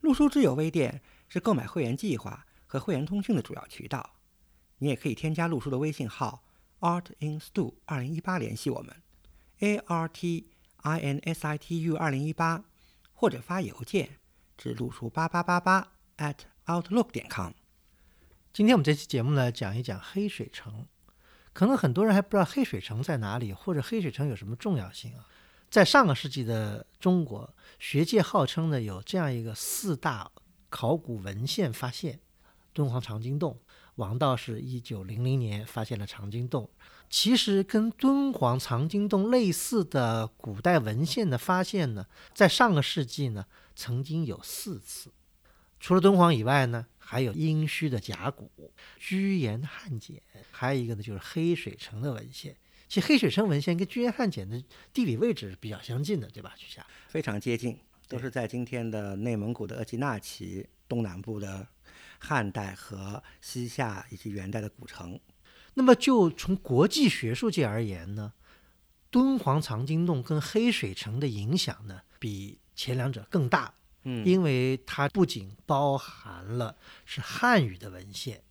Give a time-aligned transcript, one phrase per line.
[0.00, 4.16] 陆书之友微店是购买会员计划和会员通讯的主要渠道。
[4.78, 6.42] 你也可以添加陆书的微信号
[6.80, 8.96] art in stu 二零一八联系我们
[9.58, 10.48] ，a r t
[10.82, 12.64] i n s i t u 二零一八，
[13.12, 14.18] 或者发邮件
[14.56, 17.52] 至陆书八八八八 at outlook 点 com。
[18.52, 20.86] 今天我们这期节目呢，讲一讲黑水城。
[21.52, 25.26] 可能很多人还不知道黑水城在哪里，或者黑水城有什么重要性啊？
[25.70, 30.28] 在上个世纪的中国，学界号称呢有这样一个四大
[30.68, 32.18] 考古文献发现：
[32.72, 33.56] 敦煌长经洞。
[33.94, 36.68] 王道士一九零零年发现了长经洞。
[37.08, 43.46] 其实跟敦煌长经洞类似的古代文献的发现呢，在上个世纪呢
[43.76, 45.12] 曾经有四次。
[45.78, 48.50] 除了敦煌以外呢，还有殷墟的甲骨、
[48.98, 52.56] 居延汉简，还有一个呢就是黑水城的文献。
[52.90, 54.60] 其实黑水城文献跟居延汉简的
[54.92, 56.52] 地理位置比较相近的，对吧？
[56.56, 61.64] 曲霞非常接近，都是在今天的内蒙古的额济纳旗东南部的
[62.18, 65.20] 汉代和西夏以及元代的古城。
[65.74, 68.32] 那么就从国际学术界而言呢，
[69.08, 73.72] 敦煌藏经洞跟黑水城的影响呢，比前两者更大。
[74.02, 76.74] 嗯，因为它不仅包含了
[77.04, 78.42] 是汉语的文献。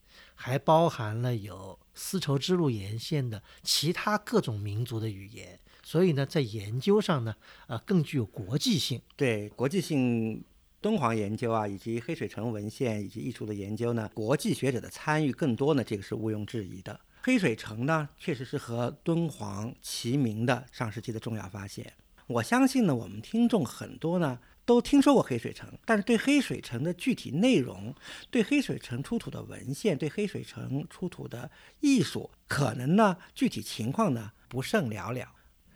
[0.41, 7.35] 还包含了有丝绸之路沿线的其他各种民族的语言，所以呢，在研究上呢，
[7.67, 9.01] 呃，更具有国际性。
[9.17, 10.41] 对国际性
[10.79, 16.97] 敦煌研究啊，以及黑水城文献以及艺术的研究呢，国际学者的参与更多呢，这个是毋庸置疑的。
[17.21, 21.91] 黑水城呢，确实是和敦煌齐名的上世纪的重要发现。
[22.27, 24.39] 我相信呢，我们听众很多呢。
[24.69, 27.91] 都听说过黑水城，但是对黑水城的具体内容、
[28.29, 31.49] 对黑水城出土的文献、对黑水城出土的
[31.79, 35.27] 艺术，可能呢具体情况呢不甚了了。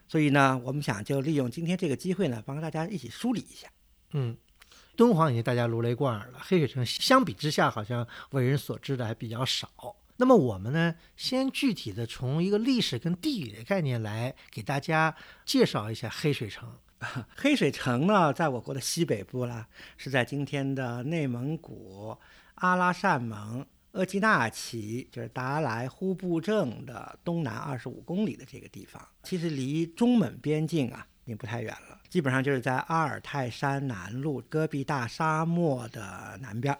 [0.07, 3.67] 所以呢，我们想就利用今天这个机会呢，帮大家一起梳理一下。
[4.11, 4.37] 嗯，
[4.95, 9.67] 敦煌已经大家如雷贯耳了，黑水城相比之下好像为人所知的还比较少。
[10.17, 16.71] 那么我们呢，先具体的从一个历史跟地理的概念来给大家介绍一下黑水城。
[17.35, 22.17] 黑水城呢，在我国的西北部啦，是在今天的内蒙古
[22.55, 29.05] 阿拉善盟额济纳旗，就是达莱呼布镇的东南二十五公里的这个地方。
[29.23, 36.77] 其实离中蒙边境啊，也不太远了，基本上就是在阿尔泰山南麓戈壁大沙漠的南边。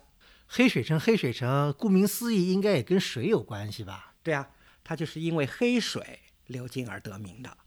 [0.48, 4.14] 黑水城，黑水城，顾名思义，应该也跟水有关系吧？
[4.22, 4.50] 对啊，
[4.84, 7.58] 它就是因为黑水流经而得名的。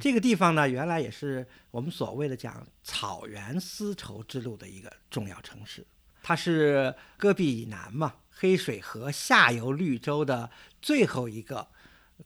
[0.00, 5.86] 这个地方呢，原来也是我们所谓的讲草原丝绸之路的一个重要城市。
[6.22, 10.50] 它是戈壁以南嘛，黑水河下游绿洲的
[10.82, 11.68] 最后一个，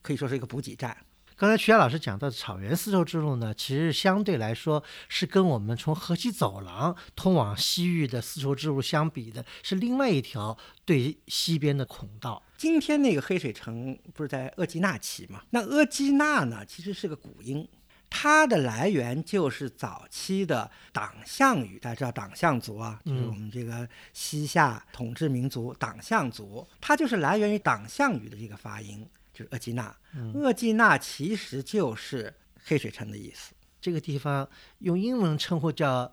[0.01, 0.97] 可以说是一个补给站。
[1.41, 12.43] 刚才曲霞老师讲到的草原丝绸之路呢，其实相对来说是跟我们从河西走廊通往西域的丝绸之路相比的，是另外一条对西边的孔道。
[12.59, 15.41] 今天那个黑水城不是在额济纳旗吗？
[15.49, 17.67] 那额济纳呢，其实是个古音，
[18.11, 21.79] 它的来源就是早期的党项语。
[21.79, 29.09] 大家知道党项族啊，就是我们这个西夏统治民族党项族，它就是来源于党项语的这个发音。
[29.41, 29.97] 就是额济纳，
[30.35, 33.55] 额济纳其实就是黑水城的意思。
[33.81, 34.47] 这个地方
[34.81, 36.13] 用英文称呼叫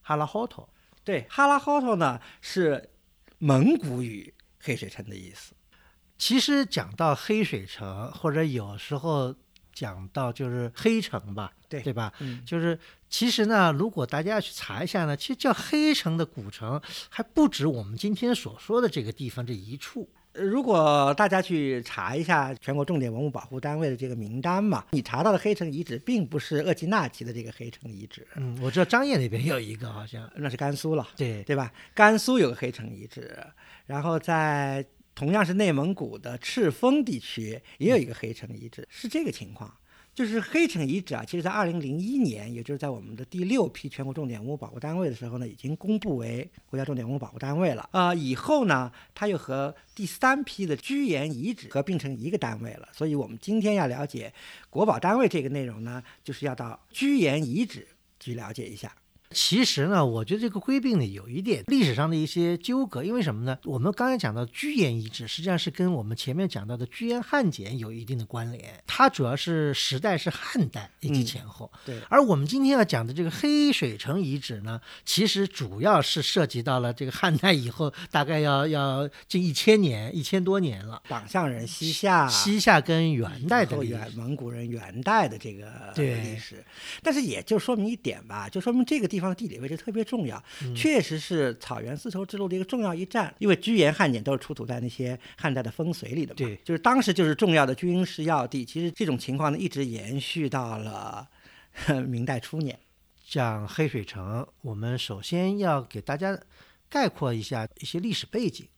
[0.00, 0.66] 哈拉霍托。
[1.04, 2.88] 对，哈拉霍托呢是
[3.38, 5.52] 蒙古语黑水城的意思。
[6.16, 9.34] 其实讲到黑水城，或者有时候
[9.74, 12.10] 讲到就是黑城吧，对对吧？
[12.20, 12.78] 嗯，就是
[13.10, 16.80] 其实呢，如果大家要去查一下呢，其实叫黑城的古城
[17.10, 20.08] 还不止我们今天所说的这个地方这一处。
[20.34, 28.26] 如果大家去查一下全国重点文物保护单位的这个名单嘛，你查到的黑城遗址并不是鄂济纳旗的这个黑城遗址。
[28.36, 31.72] 嗯，我知道张掖那边有一个，好像那是甘肃了，对对吧？
[31.94, 33.38] 甘肃有个黑城遗址，
[33.86, 34.84] 然后在
[35.14, 39.70] 同样是内蒙古的赤峰地区也有一个黑城遗址，是这个情况。
[40.14, 47.88] 就是黑城遗址啊，其实在二零零一年，也就是在我们的第六批全国重点文物保护单位的时候呢，已经公布为国家重点文物保护单位了。
[47.92, 52.88] 啊，以后呢，它又和第三批的居延遗址合并成一个单位了。
[52.92, 54.30] 所以我们今天要了解
[54.68, 57.88] 国保单位这个内容呢，就是要到居延遗址
[58.20, 58.94] 去了解一下。
[59.32, 63.56] 其实呢，我觉得这个归并呢有一点历史上的一些纠葛，因为什么呢？
[63.64, 68.82] 我们刚才讲到居延遗址，实际上是跟我们前面讲到的居延汉简有一定的关联。
[68.86, 71.70] 它主要是时代是汉代以及前后。
[71.86, 71.98] 对。
[72.10, 81.00] 而我们今天要讲的这个黑水城遗址呢，其实主要是涉及到了这个汉代以后，大概要要近一千年、一千多年了。
[81.08, 86.64] 党项人西夏，西夏跟元代的元蒙古人元代的这个历史，
[87.02, 89.12] 但是也就说明一点吧，就说明这个地。
[89.12, 90.42] 地方地理位置特别重要，
[90.76, 93.34] 确实是草原丝绸之路的一个重要一站。
[93.38, 98.64] 因为居延汉简都是出土在那些汉代的风随里的嘛，对，就是当时就是重要的军事要地。
[98.64, 101.26] 其实这种情况呢，一直延续到了
[102.06, 102.78] 明代初年。
[103.24, 106.38] 讲黑水城，我们首先要给大家
[106.90, 108.68] 概括一下一些历史背景。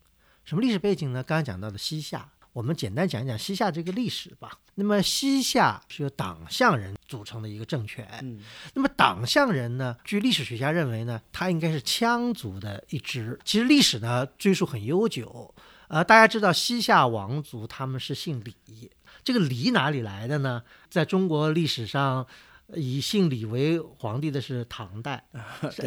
[0.45, 1.23] 什么历史背景呢？
[1.23, 2.31] 刚刚讲到的西夏。
[2.55, 4.59] 我们简单讲一讲西夏这个历史吧。
[4.77, 8.09] 那么西夏是由党项人组成的一个政权。
[8.23, 8.39] 嗯，
[8.75, 13.39] 那么党项人呢，据历史学家认为呢，他应该是羌族的一支。
[13.45, 15.53] 其实历史呢追溯很悠久。
[15.89, 18.91] 呃，大家知道西夏王族他们是姓李，
[19.25, 20.63] 这个李哪里来的呢？
[20.89, 22.27] 在中国历史上。
[22.73, 25.23] 以姓李为皇帝的是唐代，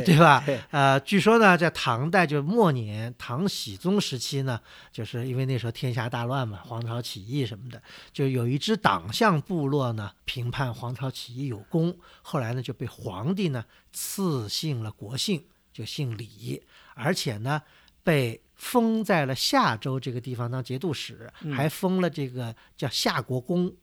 [0.06, 0.44] 对吧？
[0.69, 7.81] 呃，据说呢，在唐代就末年，唐僖宗时期呢，就是因为那时候天下大乱嘛，黄巢起义什么的，
[8.13, 16.62] 就有一支党项部落呢，评判黄巢起义有功，后来呢就被皇帝呢赐姓了国姓，就姓李，
[16.94, 17.62] 而且呢
[18.03, 23.75] 被封在了夏州这个地方当节度使，还封了这个叫夏国公。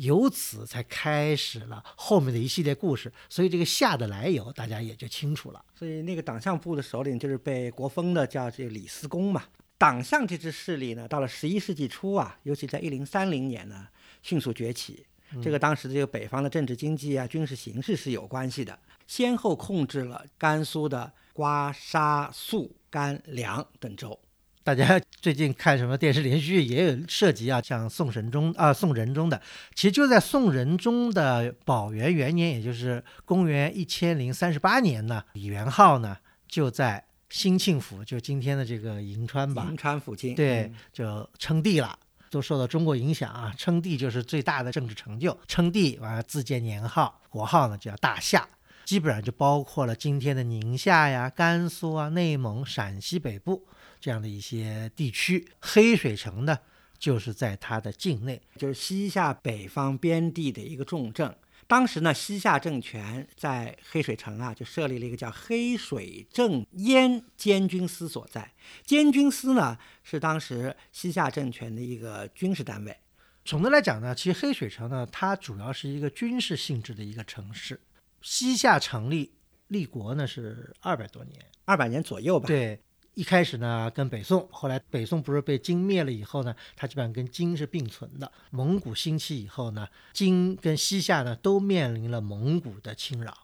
[0.00, 5.62] 由此才开始了后面的一系列故事，所以这个夏的来由大家也就清楚了。
[5.74, 9.44] 所以那个党项部的首领就是被国封的，叫这李司公嘛。
[9.76, 13.86] 党项这支势力呢，到了十一世纪初啊，尤其在一零三零年呢，
[14.22, 15.06] 迅速崛起。
[15.42, 24.18] 这个当时的这个北方的政治经济啊、军事形势是有关系的，先后控制了甘肃的瓜沙肃甘凉等州。
[24.62, 29.40] 大家最近看什么电视连续剧也有涉及啊，像宋神宗啊、宋仁宗的，
[29.74, 36.16] 其实就在宋仁宗的宝元元年，也就是公元一千零三十八年呢，李元昊呢
[36.46, 41.98] 就在兴庆府，就今天的这个银川吧，银川附近，对，就称帝了，
[42.30, 48.46] 都受到中国影响啊，称帝就是最大的政治成就，称帝完了自建年号，国号呢叫大夏，
[48.84, 53.66] 基本上就包括了今天的宁夏呀、甘肃啊、内蒙、陕西北部。
[54.00, 56.58] 这样的一些地区，黑水城呢，
[56.98, 61.36] 就是在它的境内，就是西夏北方边地的一个重镇。
[61.66, 68.52] 当时呢，西夏政权在黑水城啊，就设立了一个叫黑水镇燕监军司所在。
[68.84, 72.96] 监军司呢，是当时西夏政权的一个军事单位。
[73.44, 77.80] 总的来讲呢，其实黑水城呢，它主要是一个军事性质的一个城市。
[78.20, 79.32] 西夏成立
[79.68, 82.48] 立国呢是二百多年，二百年左右吧。
[82.48, 82.80] 对。
[83.14, 88.30] 一开始呢，跟北宋，后来北宋不是被金灭了以后呢，它基本上跟金是并存的。
[88.50, 93.36] 蒙古兴起以后呢，金跟西夏呢都面临了蒙古的侵扰。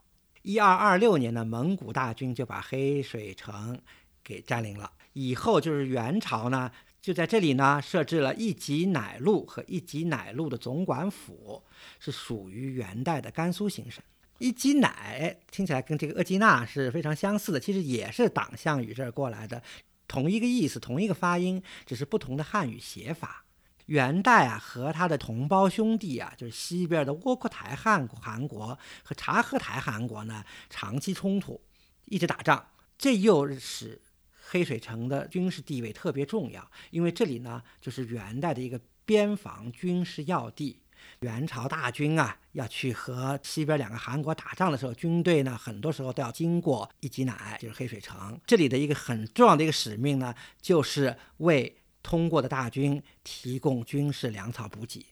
[0.42, 3.78] 一二二六年呢，蒙古大军就把黑水城
[4.22, 4.92] 给占领了。
[5.12, 6.70] 以后就是元朝呢，
[7.02, 11.64] 就在这里呢设置了一级乃路和一级乃路的总管府，
[11.98, 14.02] 是属于元代的甘肃行省。
[14.38, 19.62] 一吉乃听起来跟这个额济纳是非常相似的，其实也是党项语这儿过来的，
[20.06, 23.44] 同一个意思，同一个发音，只是不同的汉语写法。
[23.86, 31.60] 元代啊，和他的同胞兄弟啊，就是西边的窝阔台汗汗国和察合台汗国呢，长期冲突，
[32.06, 32.66] 一直打仗，
[32.98, 34.02] 这又使
[34.48, 40.80] 黑水城的军事地位特别重要，因为这里呢，就是元代的一个边防军事要地。
[41.26, 48.40] 元朝大军啊，要去和西边两个韩国打仗的时候，军队呢，很多时候都要经过一吉乃，就是黑水城。
[48.46, 55.04] 这里的一个很重要的一个使命呢，就是为通过的大军提供军事粮草补给。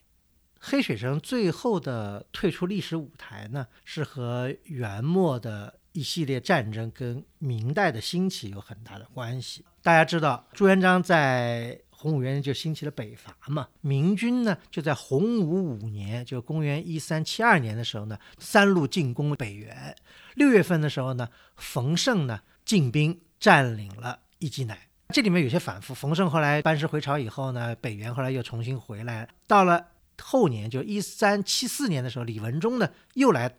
[0.57, 9.65] 黑水城最后的退出历史舞台呢，是和元末的一系列战争跟明代的兴起有很大的关系。
[9.83, 11.81] 大家知道，朱元璋在。
[11.97, 19.95] 洪武元年就兴起了北伐嘛，明军呢就在洪武五年，就公元一三七二年的时候呢，三路进攻北元。
[20.35, 24.77] 六月份的时候呢，冯胜呢进兵占领了一济乃。
[25.09, 25.93] 这里面有些反复。
[25.93, 29.27] 冯胜后来班师回朝以后呢，北元后来又重新回来。
[29.47, 29.87] 到了
[30.21, 33.57] 后年，就一三七四年的时候，李文忠呢又来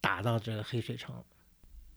[0.00, 1.14] 打到这个黑水城。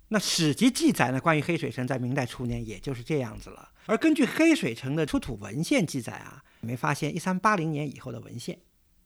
[0.10, 3.70] 那史籍记载呢，关于黑水城在明代初年也就是这样子了。
[3.86, 8.58] 而根据黑水城的出土文献记载啊，没发现一三八零年以后的文献。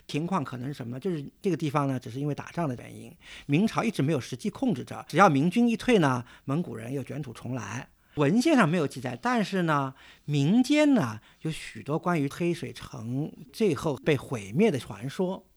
[0.07, 0.99] 情况可能是什么呢？
[0.99, 3.15] 就是这个地方呢，只是因为打仗的原因，
[3.45, 5.05] 明朝一直没有实际控制着。
[5.07, 7.87] 只要明军一退呢，蒙古人又卷土重来。
[8.15, 15.47] 文献上没有记载，但是呢，民间呢有许多关于黑水城最后被毁灭的传说。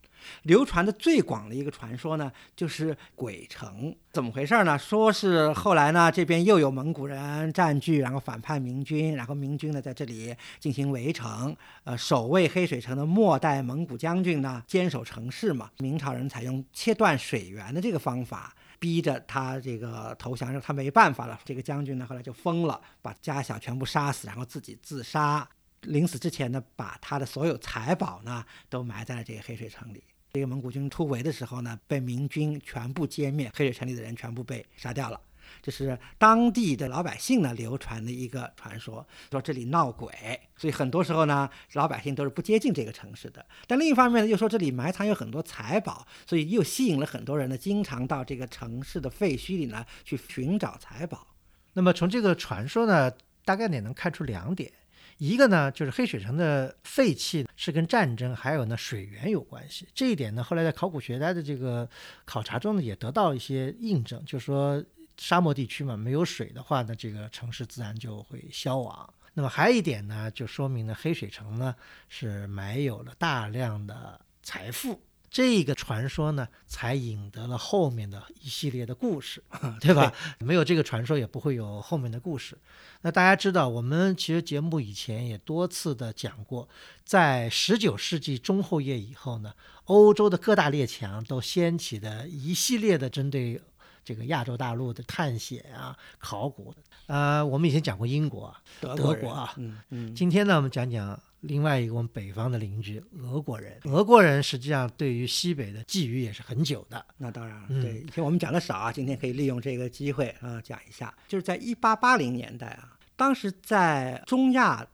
[0.43, 3.95] 流传的最广的一个传说呢，就是鬼城。
[4.13, 4.79] 怎么回事呢？
[4.79, 11.57] 说是后来呢，这边又有蒙古人占据，然后反叛明军，然后明军呢在这里进行围城。
[11.83, 15.71] 呃，守卫黑水城的末代蒙古将军呢，坚守城市嘛。
[15.79, 21.39] 明朝人采用切断水源的这个方法，逼着他这个投降，让他没办法了。
[21.45, 25.49] 这个将军呢，后来就疯了，把家小全部杀死，然后自己自杀。
[25.81, 30.05] 临死之前呢，把他的所有财宝呢，都埋在了这个黑水城里。
[30.35, 35.21] 这个蒙古军突围的时候呢，被明军全部歼灭，黑水城里的人全部被杀掉了。
[35.63, 40.11] 这是当地的老百姓呢流传的一个传说，说这里闹鬼，
[40.57, 43.47] 所以很多时候呢，老百姓都是不接近这个城市的。
[43.69, 51.29] 但另一方面呢，又说这里埋藏有很多财宝，所以又吸引了很多人呢，经常到这个城市的废墟里呢去寻找财宝。
[51.75, 53.13] 那么从这个传说呢，
[53.45, 54.73] 大概也能看出两点。
[55.19, 59.87] 一个呢，就是黑水城的废弃是跟战争还有呢水源有关系。
[59.95, 61.89] 这一点呢，后来在考古学家的这个
[62.25, 64.83] 考察中呢，也得到一些印证，就是说
[65.17, 69.15] 沙漠地区嘛，没有水的话呢，这个城市自然就会消亡。
[69.33, 71.75] 那么还有一点呢，就说明呢，黑水城呢
[72.09, 75.01] 是埋有了大量的财富。
[75.35, 79.43] 这个传说呢，才引得了后面的一系列的故事，
[79.83, 80.13] 对吧？
[80.39, 82.57] 没有这个传说，也不会有后面的故事。
[83.01, 86.69] 那大家知道，我们其实节目以前也多次的讲过，
[87.05, 89.53] 在十九世纪中后叶以后呢，
[89.87, 93.61] 欧洲的各大列强都掀起的一系列的针对
[94.05, 96.73] 这个亚洲大陆的探险啊、考古。
[97.07, 100.15] 呃，我们以前讲过英国、德国啊，嗯嗯。
[100.15, 101.21] 今天呢，我们讲讲。
[101.47, 107.05] 另外一个我们北方的邻居俄国人，俄国人实际上对于西北的觊觎也是很久的。
[107.19, 111.15] 那当然了，对，以前我们讲的少啊，今天可以利用这个机会啊讲一下。
[111.29, 114.87] 就是在一八八零年代啊，当时在中亚，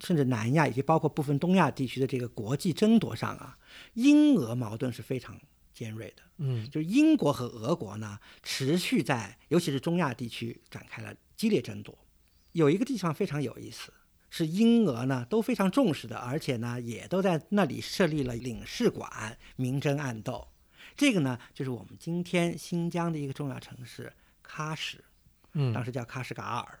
[0.00, 3.58] 甚至南亚以及包括部分东亚地区的这个国际争夺上啊，
[3.94, 5.36] 英俄矛盾是非常
[5.74, 6.22] 尖锐的。
[6.36, 11.98] 嗯，就是英国和俄国呢，持续在尤其是中亚地区展开了激烈争夺。
[12.52, 13.92] 有一个地方非常有意思。
[14.30, 20.46] 是英俄呢都非常重视的，而且呢也都在那里设立了领事馆，明争暗斗。
[20.96, 24.12] 这个呢就是我们今天新疆的一个重要城市
[24.46, 24.98] 喀什，
[25.52, 26.78] 嗯，当时叫喀什噶尔，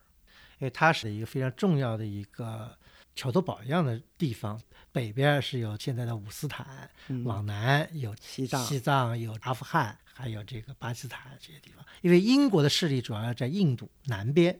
[0.58, 2.76] 因为它是一个非常重要的一个
[3.14, 4.60] 桥头堡一样的地方。
[4.90, 6.90] 北边是有现在的五斯坦，
[7.24, 11.84] 往南有西藏，西藏有阿富汗，还有这个巴基斯坦这些地方。
[12.00, 14.58] 因为英国的势力主要在印度南边。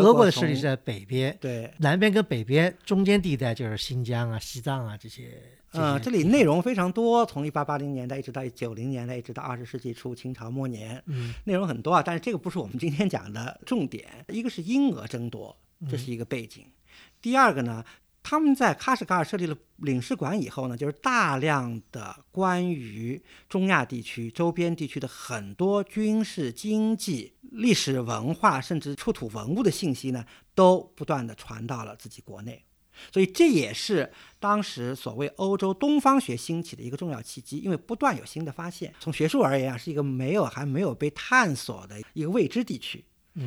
[0.00, 5.40] 俄国的势力是在北边，对，南边跟北边中间地带就是新疆啊、西藏啊这些。
[5.74, 12.02] 嗯，这里内容非常多，从一八八零年代一直到九零年代，一直到二十世纪初清朝末年，嗯，内容很多啊。
[12.04, 14.06] 但是这个不是我们今天讲的重点。
[14.28, 15.56] 一个是英俄争夺，
[15.90, 16.66] 这是一个背景。
[17.22, 17.82] 第二个呢？
[18.22, 30.24] 他们在喀什噶尔设立了领事馆以后呢，就是大量的关于中亚地区周边地区的很多军事、经济、历史文化，甚至出土文物的信息呢，
[30.54, 32.64] 都不断的传到了自己国内。
[33.10, 38.94] 所以这也是当时所谓欧洲东方学兴起的一个重要契机，因为不断有新的发现。
[39.00, 43.04] 从学术而言啊，是一个没有还没有被探索的一个未知地区。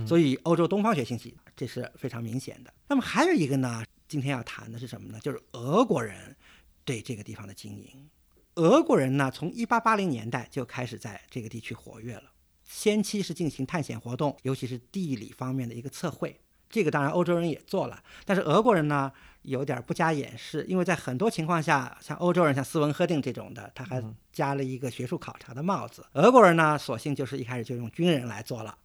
[0.08, 2.74] 所以欧洲东方学兴起，这是非常明显的。
[2.88, 3.84] 那么还有一个呢？
[4.08, 5.20] 今天要谈的是什么呢？
[5.22, 6.36] 就是俄国人
[6.84, 8.10] 对这个地方的经营。
[8.56, 12.32] 俄国人呢，从一八八零年代就开始在这个地区活跃了。
[12.64, 16.40] 先期是进行探险活动，尤其是地理方面的一个测绘。
[16.68, 19.12] 这个当然欧洲人也做了，但是俄国人呢
[19.44, 26.06] 有点不加掩饰，因为在很多情况下，像欧洲人像斯文赫定这种的，他还加了一个学术考察的帽子。
[26.14, 28.78] 俄国人呢，索性就是一开始就用军人来做了。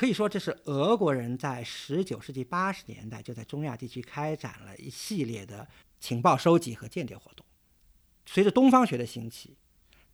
[0.00, 5.68] 可以说，这是俄国人在十九世纪八十年代就在中亚地区开展了一系列的
[6.00, 7.44] 情报收集和间谍活动。
[8.24, 9.58] 随着东方学的兴起，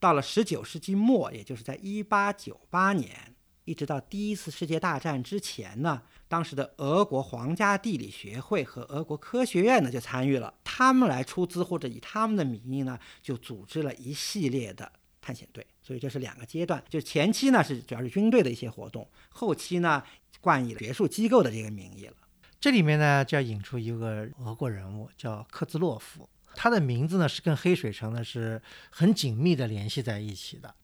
[0.01, 14.91] 到了十九世纪末，也就是在一八九八年，一直到第一次世界大战之前呢，当时的俄国皇家地理学会和俄国科学院呢就参与了，他们来出资或者以他们的名义呢，就组织了一系列的。
[15.21, 20.03] 探险队，所以这是两个阶段，就前期呢是主要是军队的一些活动，后期呢
[20.41, 22.15] 冠以学术机构的这个名义了。
[22.59, 30.75] 这里面呢就要引出一个俄国人物，叫科兹洛夫，他的名字呢是跟黑水城呢是很紧密的联系在一起的。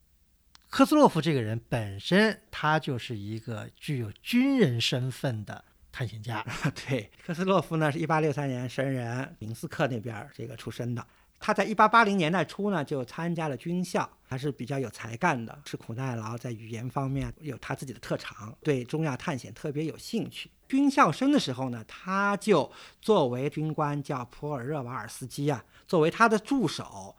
[0.71, 6.47] 科兹洛夫这个人本身他就是一个具有军人身份的探险家。
[6.87, 11.05] 对，科兹洛夫呢是一八六三年生人，明斯克那边这个出生的。
[11.45, 20.49] 他在一八八零年代初呢，就参加了军校，还是比较有才干的，吃苦耐劳，在语言方面有他自己的特长，对中亚探险特别有兴趣。
[20.69, 22.71] 军校生的时候呢，他就
[23.01, 27.17] 作为军官叫普尔热瓦尔斯基啊，作为他的助手，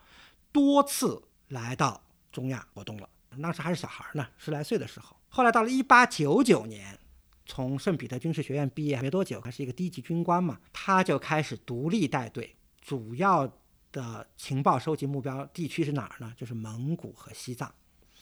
[0.53, 2.01] 多次来到
[2.31, 3.09] 中亚活动了。
[3.41, 5.13] 当时还是小孩呢，十来岁的时候。
[5.27, 6.97] 后来到了一八九九年，
[7.45, 13.51] 从圣彼得军事学院毕业没多久，还是一个低级军官嘛，他就开始独立带队，主要。
[13.93, 16.33] 的情报收集目标地区是哪儿呢？
[16.35, 17.73] 就是蒙古和西藏。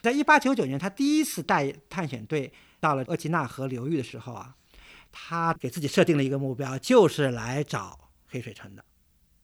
[0.02, 4.56] 在一八九九年，他第一次带探险队到了额济纳河流域的时候啊，
[5.12, 8.84] 他给自己设定了一个目标，就是来找黑水城的。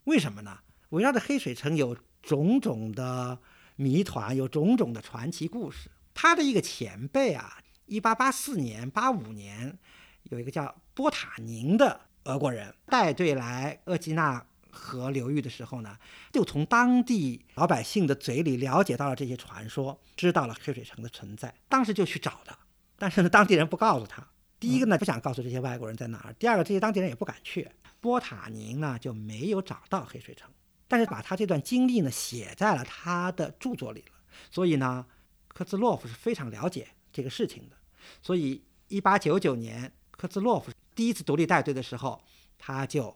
[0.03, 0.59] 为什么呢？
[0.89, 3.39] 围绕着黑水城有种种的
[3.75, 5.89] 谜团，有种种的传奇故事。
[6.13, 9.77] 他的一个前辈啊，一八八四年、八五年，
[10.23, 14.45] 有一个叫波塔宁的俄国人带队来额济纳。
[14.71, 15.97] 河流域的时候呢，
[16.31, 21.53] 就从当地老百姓的嘴里了解到了这些传说，知道了黑水城的存在。
[21.67, 22.57] 当时就去找他，
[22.97, 24.27] 但是呢，当地人不告诉他。
[24.59, 27.69] 第一个呢，不想告诉这些外国人在哪儿；第二个，这些当地人也不敢去。
[27.99, 30.49] 波塔宁呢，就没有找到黑水城，
[30.87, 34.13] 但是把他这段经历呢写在了他的著作里了。
[34.49, 35.05] 所以呢，
[35.47, 37.75] 科兹洛夫是非常了解这个事情的。
[38.21, 42.21] 所以，一八九九年，科兹洛夫第一次独立带队的时候，
[42.57, 43.15] 他就。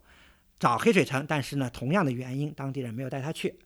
[0.61, 3.57] 找黑水城，但是呢，同样的原因，当地人没有带他去。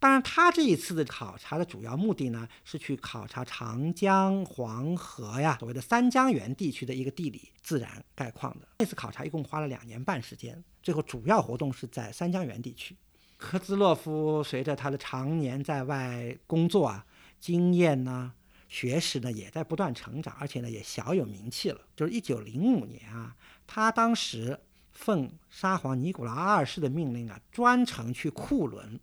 [0.00, 8.66] 当然，他这一次的考察的主要目的呢，是去考察长江、黄河呀，所谓的三江源地区的一个地理自然概况的。
[8.78, 12.96] 这次考察一共花了两年半时间，最后主要活动是在三江源地区。
[13.36, 17.06] 科兹洛夫随着他的常年在外工作啊，
[17.38, 18.32] 经验呢、
[18.68, 21.80] 学识呢，也在不断成长，而且呢，也小有名气了。
[21.94, 24.58] 就是一九零五年啊，他当时。
[25.02, 29.00] 奉沙皇尼古拉二世的命令啊，专程去库伦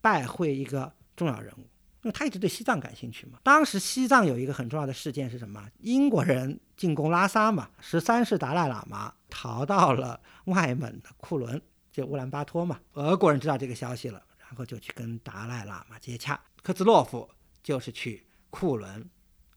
[0.00, 1.60] 拜会一个重要人物，
[2.02, 3.38] 因为他一直对西藏感兴趣嘛。
[3.44, 5.64] 当时西藏有一个很重要的事件是什么？
[5.78, 11.62] 英国人进攻拉萨嘛，十三世达赖喇嘛逃到了外蒙的库伦，
[11.92, 12.80] 就乌兰巴托嘛。
[12.94, 16.40] 俄国人知道这个消息了，然后就去跟达赖喇嘛接洽。
[16.64, 17.30] 科兹洛夫
[17.62, 19.08] 就是去库伦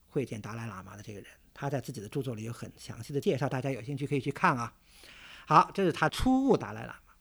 [0.06, 4.72] 会见达赖喇嘛的这个人，他在自己的著作里有很详细的介绍，大家有兴趣可以去看啊。
[5.48, 7.14] 好，这是他初悟达赖喇嘛。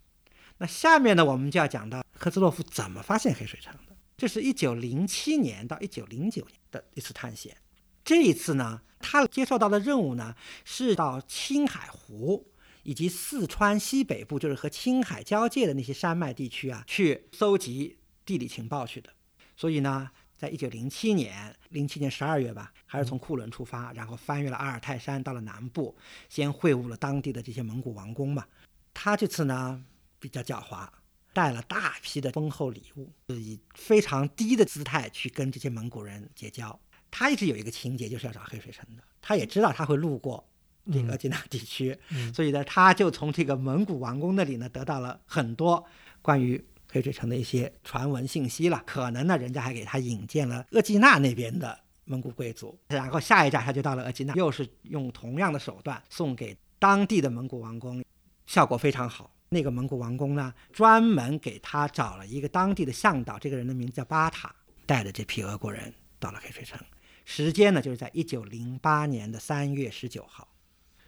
[0.58, 3.96] 那下面呢，我们就要讲到科兹洛夫怎么发现黑水城的。
[4.16, 7.56] 这是一九零七年到一九零九年的一次探险。
[8.04, 10.34] 这一次呢，他接受到的任务呢，
[10.64, 19.10] 是到青海湖以及四川西北部，就是和青海交界的那些山脉地区啊，去搜集地理情报去的。
[19.56, 20.10] 所以呢。
[20.36, 25.96] 在一九零七年，零七年十二月吧，还是从库伦出发，然后翻越了阿尔泰山，到了南部，
[26.28, 28.44] 先会晤了当地的这些蒙古王公嘛。
[28.92, 29.82] 他这次呢
[30.18, 30.88] 比较狡猾，
[31.32, 36.78] 带了大批的丰厚礼物，以非常低的姿态去跟这些蒙古人结交。
[37.10, 39.02] 他一直有一个情节，就是要找黑水城的。
[39.22, 40.44] 他也知道他会路过
[40.92, 41.96] 这个吉纳地区，
[42.34, 45.84] 所以呢，他就从这个蒙古王公那里呢得到了很多
[46.20, 46.62] 关于。
[46.94, 58.04] 黑水城的一些传闻信息了，可能呢，人家还给他引荐了额济纳那边的蒙古贵族，然后下一站他就到了额济纳，又是用同样的手段送给当地的蒙古王公，
[58.46, 59.28] 效果非常好。
[59.48, 64.54] 那个蒙古王公呢，专门给他找了一个当地的向导，这个人的名字叫巴塔，
[64.86, 66.78] 带着这批俄国人到了黑水城，
[67.24, 70.46] 时间呢就是在一九零八年的三月十九号。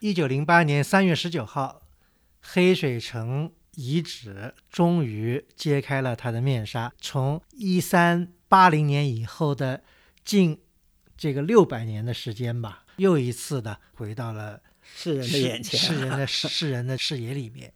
[0.01, 1.83] 一九零八年三月十九号，
[2.41, 3.53] 黑水城。
[3.77, 6.93] 遗址终于揭开了它的面纱。
[7.01, 9.83] 从一三八零年以后的
[10.25, 10.61] 近
[11.17, 17.73] 这个六百年的时间吧，又一次的回到了世人的眼前，世人的 世人的视野里面。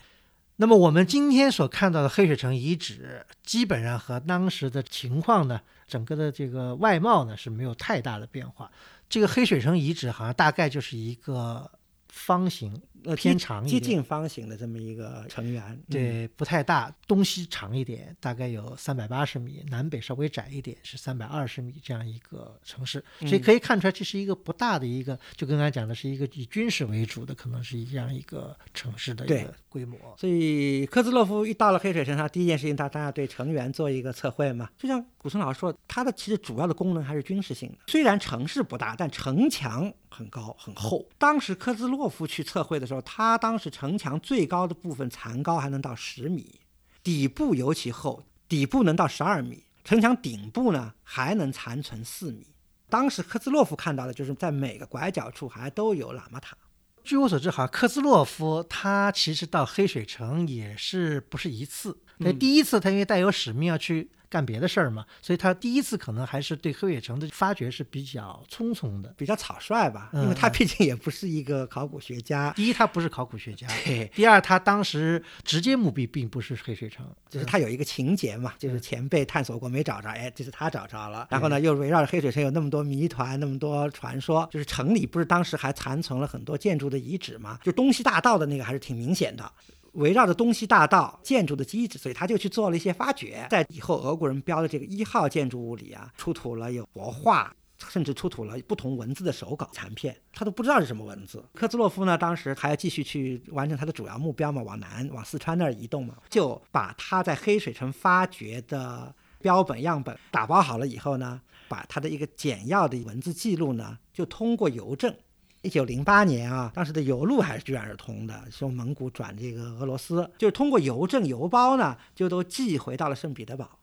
[0.57, 8.71] 那么我们今天所看到的黑水城遗址，基本上和当时的情况呢，整个的这个外貌呢是没有太大的变化。
[9.09, 11.71] 这个黑水城遗址好像大概就是一个
[12.09, 12.81] 方形。
[13.05, 29.99] 呃，偏长接近方形的这么一个城垣，对，不太大，东西长一点，大概有三百八十米，南北稍微窄一点，是三百二十米这样一个城市，所以可以看出来，这是一个不大的一个，就跟刚才讲的是一个以军事为主的，可能是一样一个城市的一个规模。
[30.19, 34.69] 所以科兹洛夫一到了黑水城，他第一件事情，他当然对成员做一个测绘嘛。
[34.77, 41.09] 就像古村老师说，它的其实主要的功能还是军事性的，虽然城市不大，但城墙很高很厚。
[41.17, 42.87] 当时科兹洛夫去测绘的。
[42.91, 46.61] 时候他当时城墙最高的部分残高还能到十米，
[47.05, 52.49] 底部尤其厚，底部能到十二米，城墙顶部呢还能残存四米。
[52.89, 56.57] 当时科兹洛夫看到的就是在每个拐角处还都有喇嘛塔。
[57.05, 69.13] 据我所知，哈，科兹洛夫他其实到黑水城也是不是一次，那第一次他因为带有使命要去干别的事儿嘛，所以他第一次可能还是对黑水城的发掘是比较匆匆的。
[69.19, 72.53] 比较草率吧，嗯因为他毕竟也不是一个考古学家。
[72.53, 81.27] 第一，他不是考古学家；对，第二，他当时直接目的并不是黑水城，就是他有一个情节嘛，就是前辈探索过没找着，哎，这是他找着了。
[81.29, 89.51] 然后呢，又围绕着黑水城有那么多谜团，那么多传说，就是城里不是当时还残存了很多建筑的遗址嘛，就东西大道的那个还是挺明显的。
[89.93, 93.47] 围绕着东西大道建筑的基址，所以他就去做了一些发掘。
[93.51, 97.55] 在以后俄国人标的这个一号建筑物里啊，出土了有帛画，
[97.89, 101.45] 甚至出土了不同文字的手稿残片，他都不知道是什么文字。
[101.55, 115.15] 科兹洛夫呢，当时还要继续去完成他的主要目标嘛，往南往四川那儿移动嘛，就把他在黑水城发掘的标本样本打包好了以后呢，把他的一个简要的文字记录呢，就通过邮政。
[115.63, 123.79] 一九零八年啊，当时的邮路还是居然是通的，从蒙古转这个俄罗斯，就是通过邮政邮包呢，就都寄回到了圣彼得堡，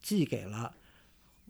[0.00, 0.74] 寄给了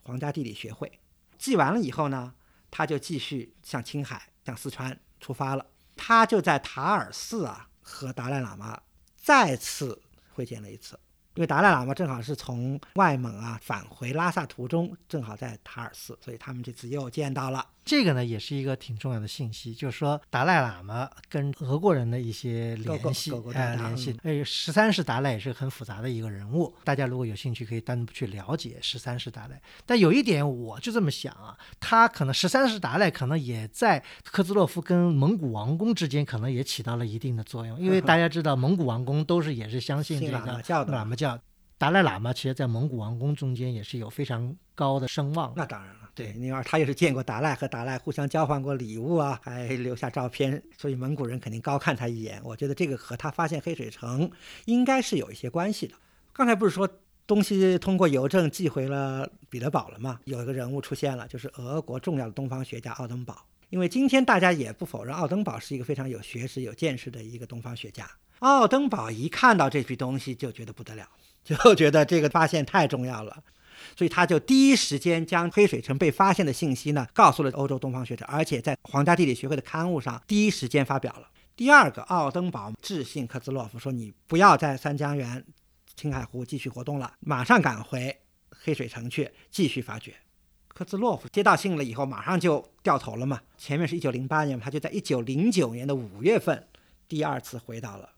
[0.02, 1.00] 皇家地理学会。
[1.38, 2.34] 寄完了以后呢，
[2.70, 5.64] 他就继续向青海、向四川出发了。
[5.96, 8.80] 他就在塔尔寺啊和达赖喇嘛
[9.16, 10.02] 再次
[10.34, 10.98] 会见了一次，
[11.36, 17.66] 因为达赖喇嘛正好是从外蒙啊返回拉萨途中，正好在塔尔寺，所以他们这次又见到了。
[17.84, 24.16] 这个呢也是一个挺重要的信息，就是说达赖喇嘛跟俄国人的一些联系勾勾勾勾，哎，搭搭联系。
[24.22, 29.60] 哎，十三世达赖也是很复杂的一个人物，大家如果有兴趣可以单独去了解十三世达赖。
[29.86, 41.38] 但有一点我就这么想啊，他可能十三世达赖可能也在科兹洛夫跟蒙古王宫之间可能也起到了一定的作用，因为大家知道蒙古王宫都是也是相信这个喇嘛教的喇嘛教。
[41.78, 45.54] 达赖喇嘛其实，在蒙古王宫中间也是有非常高的声望的。
[45.56, 52.38] 那当然了，对，因为他也是见过达赖，和达赖互相交换过礼物啊，还留下照片，所以蒙古人肯定高看他一眼。
[52.44, 54.30] 我觉得这个和他发现黑水城
[54.66, 55.94] 应该是有一些关系的。
[56.34, 56.86] 刚才不是说
[57.26, 60.20] 东西通过邮政寄回了彼得堡了吗？
[60.24, 63.46] 有一个人物出现了，就是俄国重要的东方学家奥登堡。
[63.70, 68.06] 因为今天大家也不否认奥登堡是一个非常有学识、有见识的一个东方学家。
[68.40, 71.08] 奥登堡一看到这批东西就觉得不得了，
[71.44, 73.42] 就觉得这个发现太重要了。
[73.96, 81.28] 所以他就第一时间将黑水城被发现的信息呢告诉了欧洲东方学者，而且在皇家地理学会的刊物上第一时间发表了。
[81.56, 85.44] 第二个，奥登堡致信科兹洛夫说：“你不要在三江源、
[85.94, 88.16] 青海湖继续活动了，马上赶回
[88.48, 90.14] 黑水城去继续发掘。”
[90.68, 93.38] 科兹洛夫接到信了以后，马上就掉头了嘛。
[93.58, 96.66] 前面是一九零八年，他就在一九零九年的五月份
[97.06, 98.08] 第二次回到了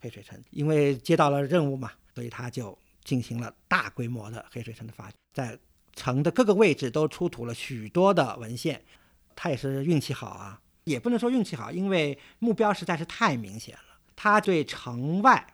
[0.00, 5.58] 黑水城，因为接到了任务嘛，所以他就进行了大规模的黑水城的发掘，在
[5.94, 8.82] 城的各个位置都出土了许多的文献。
[9.36, 13.96] 他也是运气好啊，也不能说运气好，因为目标实在是太明显了。
[14.14, 15.46] 他对城外，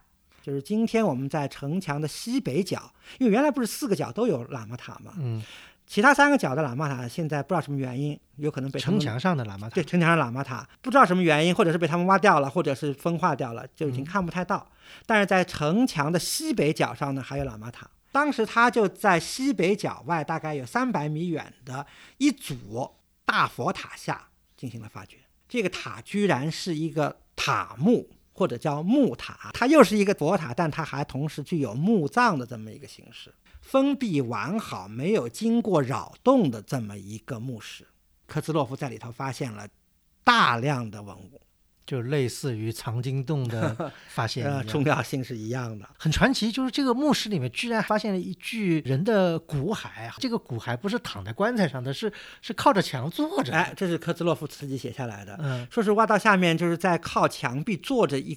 [0.42, 5.40] 就是今天我们在城墙的西北角，因为原来不是四个角都有喇嘛塔嘛，嗯，
[5.87, 14.68] 其他三个角的喇嘛塔现在不知道什么原因，有可能被城墙上的喇嘛塔对，城墙上喇嘛塔不知道什么原因，或者是被他们挖掉了，或者是风化掉了，就已经嗯看不太到。
[15.07, 17.90] 但是在城墙的西北角上呢，还有喇嘛塔。
[18.12, 22.90] 当时他就在西北角外大概有三百米远的一组
[23.25, 25.18] 大佛塔下进行了发掘。
[25.49, 37.87] 这个塔居然是一个塔木，或者叫木塔，它又是一个佛塔，但它还同时具有墓葬的这么一个形式，封闭完好，没有经过扰动的这么一个墓室。
[38.27, 39.68] 科兹洛夫在里头发现了
[40.25, 41.40] 大量的文物，
[41.87, 45.88] 就类似于藏经洞的 发现呃，重要性是一样的。
[45.96, 53.57] 很传奇，就是这个墓室里面居然发现了一具人的骨骸，这个骨骸不是躺在棺材上的，是是靠着墙坐着的。
[53.57, 58.37] 哎，这是科兹洛夫自己写下来的，嗯，说是挖到下面就是在靠墙壁坐着一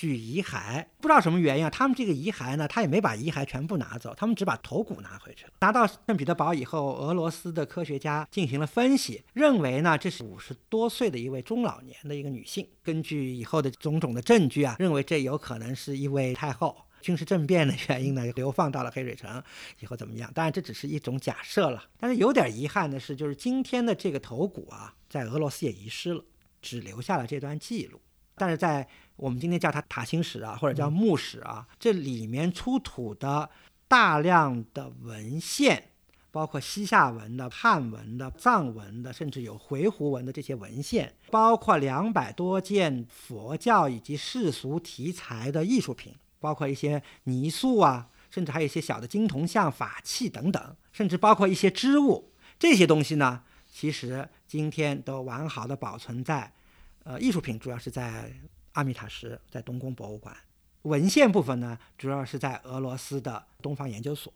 [0.00, 5.52] 据遗骸，不知道什么原因啊，他们这个遗骸呢，他也没把遗骸全部拿走，他们只把头骨拿回去了。
[5.60, 12.66] 拿到圣彼得堡以后，俄罗斯的科学家进行了分析，认为呢这是五十多岁的一位中老年的一个女性。
[12.82, 16.74] 根据以后的种种的证据啊，认为这有可能是一位太后。
[17.02, 19.42] 军事政变的原因呢，流放到了黑水城，
[19.80, 20.32] 以后怎么样？
[20.34, 21.84] 当然这只是一种假设了。
[21.98, 26.24] 但是有点遗憾的是，就是今天的这个头骨啊，在俄罗斯也遗失了，
[26.62, 28.00] 只留下了这段记录。
[28.40, 33.50] 但是在我们今天叫它塔星史啊，或者叫墓史啊，这里面出土的
[33.86, 35.90] 大量的文献，
[36.30, 56.54] 包括西夏文的、汉文的、藏文的，甚至有回鹘文的这些文献，包括两百多件佛教以及世俗题材的艺术品，包括一些泥塑啊，甚至还有一些小的金铜像、法器等等，甚至包括一些织物，这些东西呢，其实今天都完好的保存在。
[57.10, 58.32] 呃，艺术品主要是在
[58.74, 60.36] 阿米塔什，在东宫博物馆。
[60.82, 64.32] 文献部分呢，主要是在俄罗斯的东方研究所。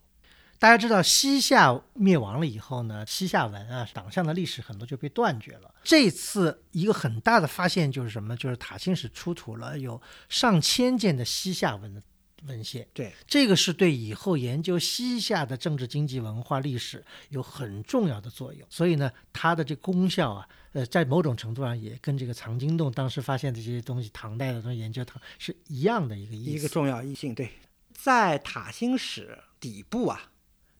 [0.58, 5.72] 大家知道西夏灭亡了以后呢，西夏文啊，党项的历史很多就被断绝了。
[5.84, 8.36] 这次一个很大的发现就是什么？
[8.36, 12.02] 就是塔青史出土了有上千件的西夏文的
[12.48, 12.84] 文献。
[12.92, 18.66] 对，这个是对以后研究西夏的政治、经济、文化、历史有很重要的作用。
[18.68, 26.50] 所以呢，它的这功效啊，呃，在某种程度上也跟这个藏经洞当时发现的这些东西，唐代的东西研究它是一样的一个意思。
[26.50, 27.34] 一个重要异性。
[27.34, 27.48] 对，
[27.92, 30.30] 在塔辛史底部啊。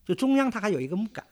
[0.04, 1.24] 就中央它还有一个木杆，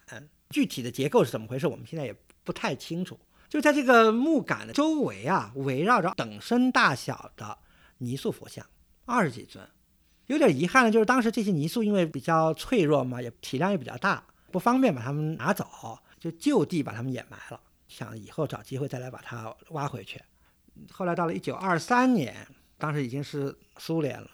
[0.48, 3.20] 具体的结构是怎么回事，我们现在也不太清楚。
[3.50, 7.58] 就在这个木杆的周围啊，围绕着等身大小的
[7.98, 8.64] 泥塑佛像，
[9.04, 9.62] 二十几尊。
[10.28, 17.60] 有点遗憾的就是当时这些泥塑因为比较脆弱嘛，也体量也比较大，不方便把它们拿走，就就地把它们掩埋了，
[17.92, 20.20] 想以后找机会再来把它挖回去。
[20.90, 22.46] 后来到了一九二三年，
[22.78, 24.30] 当时已经是苏联了。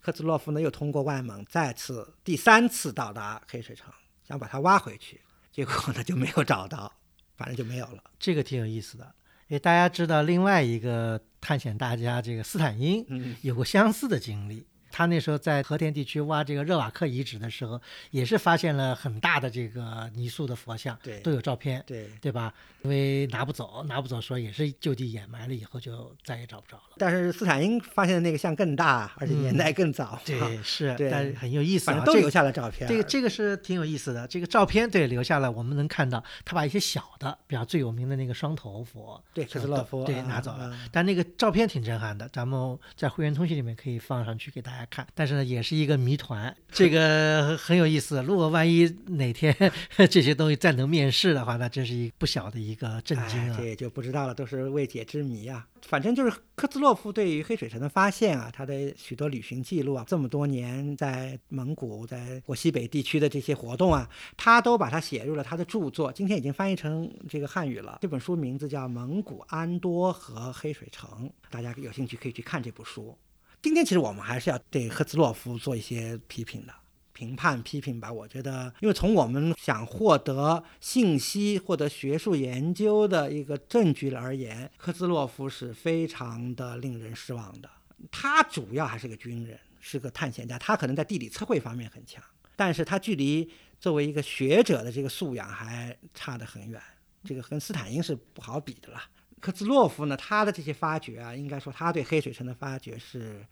[0.00, 3.92] 科兹洛夫呢，又通过外蒙再次、第三次到达黑水城，
[4.26, 5.20] 想把它挖回去，
[5.52, 6.92] 结果呢就没有找到，
[7.36, 8.02] 反正就没有了。
[8.18, 9.04] 这个挺有意思的，
[9.48, 14.66] 因为大家知道另外一个探险大家这个斯坦因，有过相似的经历。
[14.98, 17.80] 他那时候在和田地区挖这个热瓦克遗址的时候，
[18.10, 22.52] 也是发现了很大的这个泥塑的佛像，对，都有照片，对，对吧？
[22.82, 26.96] 因为拿不走，拿不走，说也是就地掩埋了，以后就再也找不着了。
[26.96, 32.88] 但是斯坦因发现的那个像更大，而且年代更早，对，是， 对，但是很有意思，反正都留下了照片。
[32.88, 40.76] 这个这个是挺有意思的，这个照片对留下了，我们能看到他把一些小的，比方最有名的那个双头佛，对，克斯洛夫，对，拿走了。
[40.90, 45.06] 但那个照片挺震撼的，咱们在会员通讯里面可以放上去给大家看。
[45.14, 48.22] 但是呢，也是一个谜团，这个很有意思。
[48.22, 49.54] 如果万一哪天
[50.10, 53.56] 这些东西再能面世的话，那真是一不小的一个震惊。
[53.56, 55.66] 这也就不知道了，都是未解之谜啊。
[55.82, 66.12] 反正就是科兹洛夫对于黑水城的发现啊，他的许多旅行记录啊，这么多年在蒙古、在我西北地区的这些活动啊，他都把它写入了他的著作。
[66.12, 67.98] 今天已经翻译成这个汉语了。
[68.00, 73.16] 这本书名字叫《蒙古安多和黑水城》，大家有兴趣可以去看这部书。
[73.60, 76.72] 今天其实我们还是要对赫兹洛夫做一些批评的。
[77.12, 87.68] 评判批评吧，我觉得，因为从我们想获得信息、获得学术研究的一个证据而言，科兹洛夫是非常的令人失望的。
[88.12, 92.22] 他主要还是个军人，是个探险家，他可能在地理测绘方面很强，
[92.54, 96.80] 但是他距离作为一个学者的这个素养还差得很远。
[97.24, 99.02] 这个跟斯坦因是不好比的了。
[99.40, 103.46] 科兹洛夫呢，他的这些发掘啊，应该说他对黑水城的发掘是。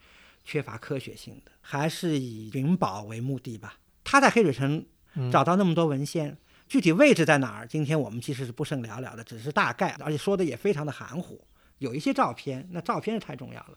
[0.48, 3.78] 缺乏科学性的，还是以寻宝为目的吧。
[4.04, 4.86] 他在黑水城
[5.28, 7.66] 找到那么多文献，具体位置在哪儿？
[7.66, 11.44] 今天我们其实是不甚了了的，只是大概，而且说的也非常的含糊。
[11.78, 13.76] 有一些照片，那照片是太重要了。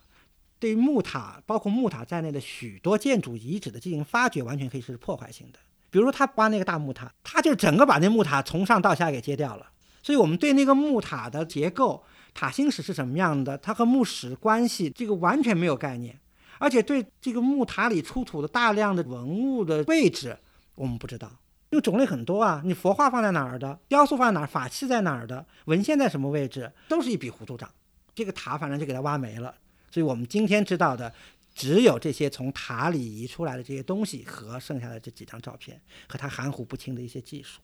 [0.60, 5.58] 对于木塔，包括木塔在内的许多建筑遗址的进行发掘，完全可以是破坏性的。
[5.89, 9.72] 比如说他挖那个大木塔，他就整个把那木塔从上到下给揭掉了。
[10.02, 16.20] 所以我们对那个木塔的结构、塔心史是什么样的，它和木史关系，这个完全没有概念。
[16.58, 20.38] 而且对这个木塔里出土的大量的文物的位置，
[20.76, 21.28] 我们不知道，
[21.70, 22.62] 因为种类很多啊。
[22.66, 27.70] 你佛画放在哪儿的，雕塑放在哪儿，法器在哪儿的，文献在什么位置，都是一笔糊涂账。
[28.14, 29.56] 这个塔反正就给它挖没了。
[29.90, 31.14] 所以我们今天知道的，
[31.56, 37.62] 只有这些从塔里移出来的这些东西和剩下的这几张照片和它含糊不清的一些技术。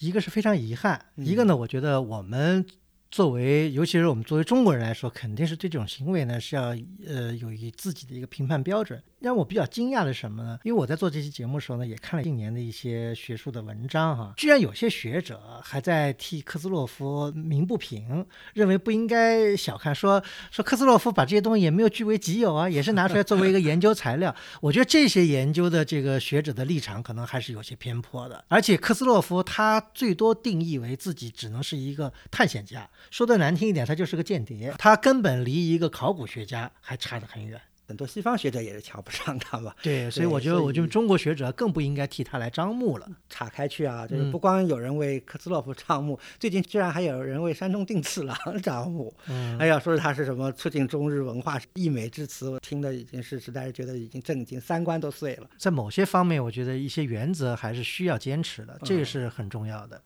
[0.00, 2.66] 一个是非常遗憾，一个呢，我觉得我们。
[3.10, 9.02] 作为，尤其是我们作为中国人来说，肯定是对这种行为呢是要呃有一自己的一个评判标准。
[9.20, 10.60] 让我比较惊讶的是什么呢？
[10.62, 24.32] 因为我在做这期节目的时候呢，也看了近年的一些学术的文章哈，居然有些学者还在替科斯洛夫鸣不平，认为不应该小看，说说科斯洛夫把这些东西也没有据为己有啊，也是拿出来作为一个研究材料。
[24.60, 28.44] 我觉得这些研究的这个学者的立场可能还是有些偏颇的。
[28.46, 37.60] 而且科斯洛夫他最多定义为自己只能是一个探险家，说的难听一点，他就是个间谍，他根本离一个考古学家还差得很远。
[37.86, 43.08] 很多西方学者也是瞧不上他吧，对，所以我觉得，我觉得中国学者更不应该替他来张目了。
[43.30, 49.10] 岔开去啊，就是不光有人为科兹洛夫张目，最近居然还有人为山中定次郎 张目。
[49.58, 55.48] 哎呀，说是他是什么促进中日文化溢美之词，我听的已经是实在是觉得已经震惊，三观都碎了。
[55.56, 59.98] 在某些方面，我觉得一些原则还是需要坚持的，这个是很重要的。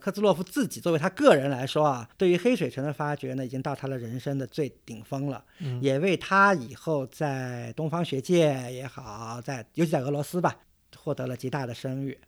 [0.00, 5.44] 科兹洛夫自己作为他个人来说啊，对于黑水城的发掘呢，已经到他的人生的最顶峰了，
[5.80, 10.56] 也为他以后在东方学界也好，在尤其在俄罗斯吧，
[10.96, 12.18] 获得了极大的声誉。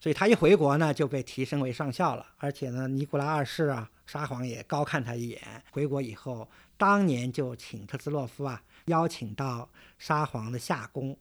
[0.00, 5.40] 所以他一回国呢，就被提升为上校了，而且呢，尼古拉二世啊，沙皇也高看他一眼。
[5.70, 9.68] 回国以后，当年就请科兹洛夫啊邀请到
[9.98, 11.16] 沙皇的夏宫，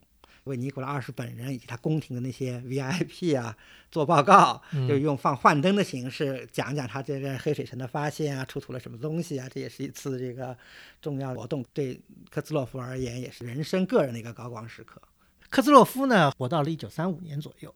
[0.46, 3.56] 为尼古拉二世本人以及他宫廷的那些 VIP 啊
[3.92, 10.58] 做报告，嗯就用放幻灯的形式讲讲他这个黑水城的发现啊，出土了什么东西啊，这也是一次这个
[11.02, 12.00] 重要活动，对
[12.30, 15.02] 科兹洛夫而言也是人生个人的一个高光时刻。
[15.50, 17.74] 科兹洛夫呢，活到了一九三五年左右。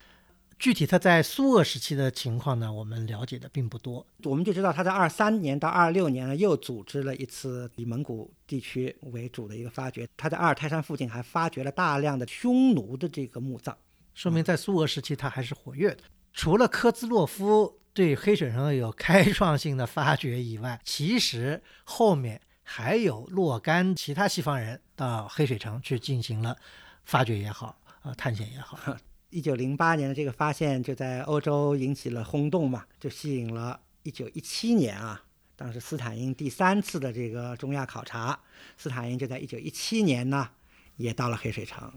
[0.57, 4.05] 具体他在苏俄时期的情况呢，我们了解的并不多。
[4.23, 10.07] 我们就知道他在二三年到二六年呢，又组织了一次以蒙古地区为主的一个发掘。
[10.15, 13.77] 他在阿尔泰山附近还发掘了大量的匈奴的这个墓葬。
[14.13, 16.03] 说明在苏俄时期他还是活跃的。
[16.31, 26.57] 除了科兹洛夫对黑水城有开创性的发掘以外，其实后面还有若干其他西方人到黑水城去进行了
[27.03, 28.79] 发掘也好，呃，探险也好。
[29.35, 35.21] 一九零八年的这个发现就在欧洲引起了轰动嘛，就吸引了一九一七年啊，
[35.57, 38.39] 当时斯坦因第三次的这个中亚考察，
[38.77, 40.51] 斯坦因就在一九一七年呢
[40.95, 41.91] 也到了黑水城。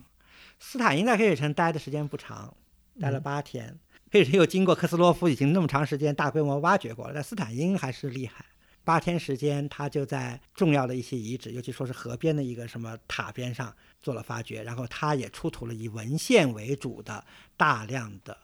[0.59, 2.53] 斯坦因在黑水城待的时间不长，
[3.01, 3.79] 待了八天。
[4.11, 8.45] 黑水城又经过科斯洛夫已经那么长时间大规模挖掘过了，但斯坦因还是厉害。
[8.89, 13.71] 八天时间，他就在重要的一些遗址，尤其说是河边的一个什么塔边上
[14.01, 17.23] 做了发掘，然后他也出土了以文献为主的
[17.55, 18.35] 大量的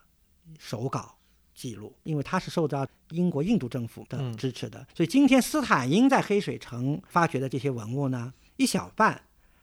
[0.58, 1.16] 手稿
[1.54, 9.22] 记录，因为他是受到英国印度政府的嗯支持的，所以今天斯坦因在黑水城发掘的这些文物呢，一小半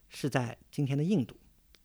[0.10, 1.36] 是在今天的印度，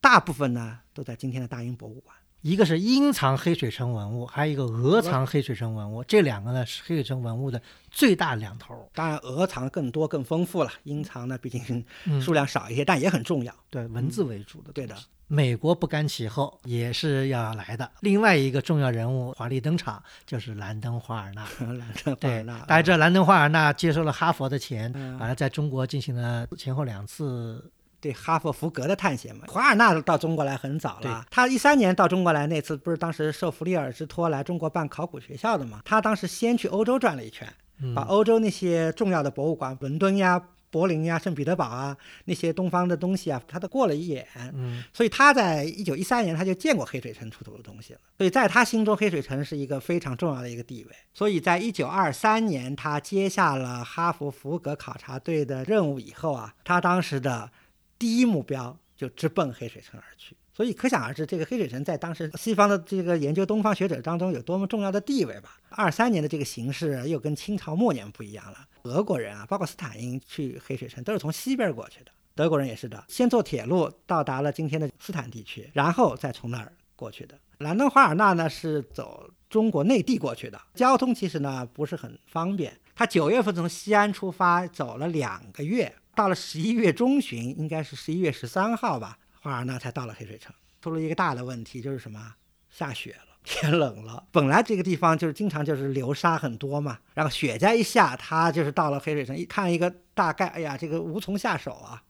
[0.00, 2.16] 大部分呢都在今天的大英博物馆。
[2.42, 8.88] 一个是阴藏黑水城文物，还有一个俄藏黑水城文物，这两个呢是黑水城文物的最大两头。
[8.94, 13.52] 当然，俄藏更多更丰富了，英藏呢毕竟嗯数量少一些，但也很重要。
[13.68, 14.72] 对，文字为主的。
[14.72, 14.94] 对的，
[15.26, 17.90] 美国不甘其后，也是要来的。
[18.00, 21.44] 另外一个重要人物华丽登场，就是兰登华尔纳。
[21.58, 27.72] 兰登华尔纳，，大家知道兰登华尔纳接受了哈佛的钱，嗯完了在中国进行了前后两次。
[28.00, 29.44] 对哈佛福格的探险嘛。
[29.48, 35.80] 华尔纳到中国来很早了，他一三年到中国来那次，不是当时受弗里尔之托来中国办考古学校的嘛？
[35.84, 37.46] 他当时先去欧洲转了一圈，
[37.80, 44.26] 嗯把欧洲那些重要的博物馆，伦敦呀、柏林呀、圣彼得堡啊那些东方的东西啊，他都过了一眼。
[44.52, 50.90] 嗯，所以他在一九一三年他就见过黑水城出土的东西了，所以在他心中黑水城是一个非常重要的一个地位。
[51.14, 57.50] 所以在一九二三年他接下了哈佛福格考察队的任务以后啊，他当时的
[57.98, 60.36] 第一目标就直奔黑水城而去。
[60.52, 65.58] 所以可想而知，这个黑水城在当时西方的这个研究东方学者当中有多么重要的地位吧。
[65.68, 68.66] 二三年的这个形势又跟清朝末年不一样了。
[68.84, 77.38] 俄国人啊，包括斯坦因去黑水城都是从西边过去的，德国人也是的，先坐铁路到达了今天的斯坦地区，然后再从那儿过去的。
[77.58, 82.80] 兰登华尔纳呢是走中国内地过去的，交通其实呢不是很方便。
[82.94, 90.52] 他九月份从西安出发，走了两个月，到了十一月中旬，应该是十一月十三号吧，华尔呢才到了黑水城。
[90.80, 92.34] 出了一个大的问题，就是什么？
[92.70, 93.36] 下雪了。
[93.44, 102.02] 天冷了，本来这个地方就是经常就是流沙很多嘛，然后雪再一下，他就是到了黑水城，一看一个大概，哎呀，这个无从下手啊，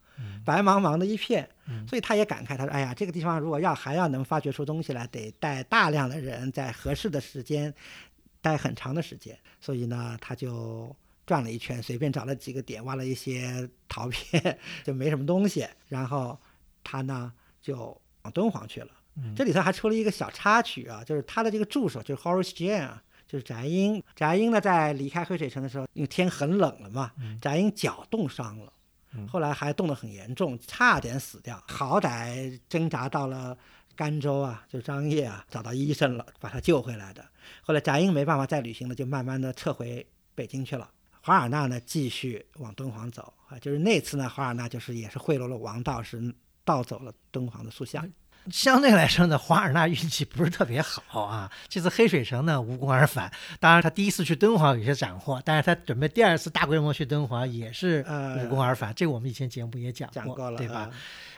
[0.46, 1.46] 白茫茫的一片，
[1.86, 7.74] 所以他也感慨，他说，哎呀，这个地方如果要还要能发掘出东西来，得带大量的人在合适的时间，
[8.40, 16.38] 待很长的时间，所以呢，他就转了一圈，随便找了几个点，挖了一些陶片， 就没什么东西，然后
[16.84, 18.88] 他呢就往敦煌去了。
[19.34, 24.02] 这里头还出了一个小插曲啊，就是他的这个助手就是 Horace Jane 啊，就是翟英。
[24.14, 27.10] 翟英呢在离开黑水城的时候，因为天很冷了嘛，
[27.40, 28.70] 翟英脚冻伤了，
[29.26, 33.56] 后来还冻得很严重，差点死掉，好歹挣扎到了
[33.94, 37.24] 甘州啊，就张掖啊，找到医生了，把他救回来的。
[37.62, 40.90] 后来翟英没办法再旅行了，就慢慢的撤回北京去了。
[41.26, 46.32] 华尔纳呢继续往敦煌走啊，就是那次呢，华尔纳就是也是贿赂了王道士，
[46.64, 48.08] 盗走了敦煌的塑像。
[48.48, 51.50] 相对来说呢，华尔纳运气不是特别好啊。
[51.68, 58.94] 这次黑水城呢无功而返，当然他第一次去敦煌有些斩获，但是他准备第二次大规模去敦煌也是呃无功而返。
[58.94, 60.78] 这个我们以前节目也讲过，讲过了，对吧？
[60.82, 60.90] 啊？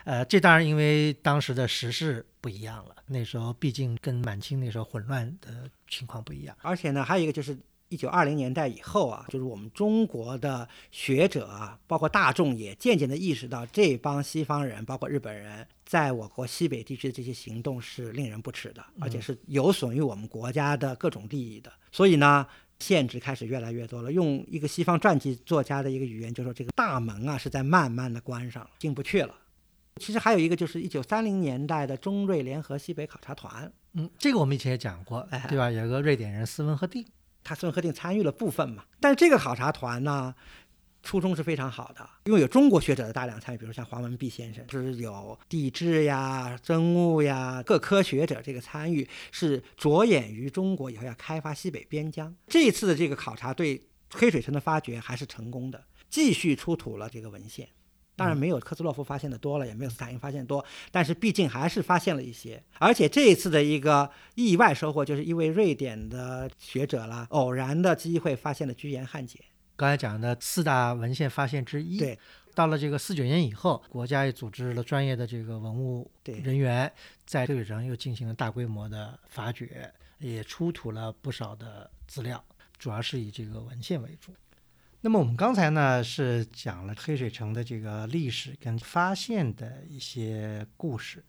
[0.05, 6.55] 呃，这当然因为当时的时势不一样了，那时候毕竟跟满清那时候混乱的情况不一样。
[6.61, 21.73] 而且呢，还有一个就是一九二零年代以后啊，就是我们中国的学者啊，包括大众也渐渐的意识到，这帮西方人，包括日本人，在我国西北地区的这些行动是令人不齿的，而且是有损于我们国家的各种利益的。
[21.92, 22.46] 所以呢。
[22.81, 24.13] 限制开始越来越多了。
[24.13, 29.35] 用一个西方传记作家的一个语言，就说这个大门啊是在慢慢的关上了，进不去了。
[29.96, 35.69] 其实还有一个就是一九三零年代的中瑞联合西北考察团，嗯，这个我们以前也讲过，哎对吧？
[35.73, 37.04] 有一个瑞典人斯文赫定，
[37.49, 40.35] 他孙鹤定参与了部分嘛，但是这个考察团呢，
[41.03, 52.37] 初衷是非常好的，因为有中国学者的大量参与，比如像黄文弼先生，就是有地质呀、生物呀各科学者这个参与，是着眼于中国以后要开发西北边疆。
[52.46, 53.81] 这次的这个考察对
[54.13, 57.67] 黑水城的发掘还是成功的，继续出土了这个文献。
[58.19, 62.60] 当然没有科兹洛夫发现的多了，也没有斯坦因发现多，但是毕竟还是发现了一些。
[62.81, 69.40] 而且这一次的一个意外收获，就是一位瑞典的学者啦，偶然的机会发现了居延汉简。
[69.77, 71.96] 刚才讲的四大文献发现之一。
[71.96, 72.19] 对，
[72.52, 76.92] 到了这个四九年以后，国家也组织了专业的这个文物对人员，
[77.25, 79.88] 在黑水城又进行了大规模的发掘，
[80.19, 82.44] 也出土了不少的资料，
[82.77, 84.33] 主要是以这个文献为主。
[85.01, 91.25] 那么我们刚才呢是讲了黑水城的这个历史跟发现的一些故事，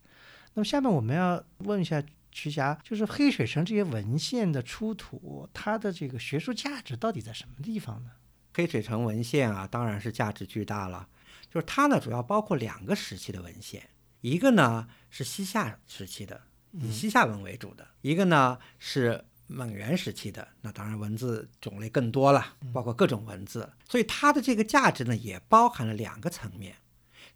[0.53, 8.11] 那么下面我们要问一下徐霞，就是黑水城这些文献的出土，它的这个学术价值到底在什么地方呢？
[8.55, 11.07] 黑水城文献啊，当然是价值巨大了。
[11.51, 13.87] 就是它呢，主要包括两个时期的文献，
[14.21, 16.41] 一个呢是西夏时期的，
[16.73, 20.47] 以西夏文为主的；一个呢是蒙元时期的。
[20.61, 23.69] 那当然文字种类更多了，包括各种文字。
[23.89, 26.75] 所以它的这个价值呢，也包含了两个层面。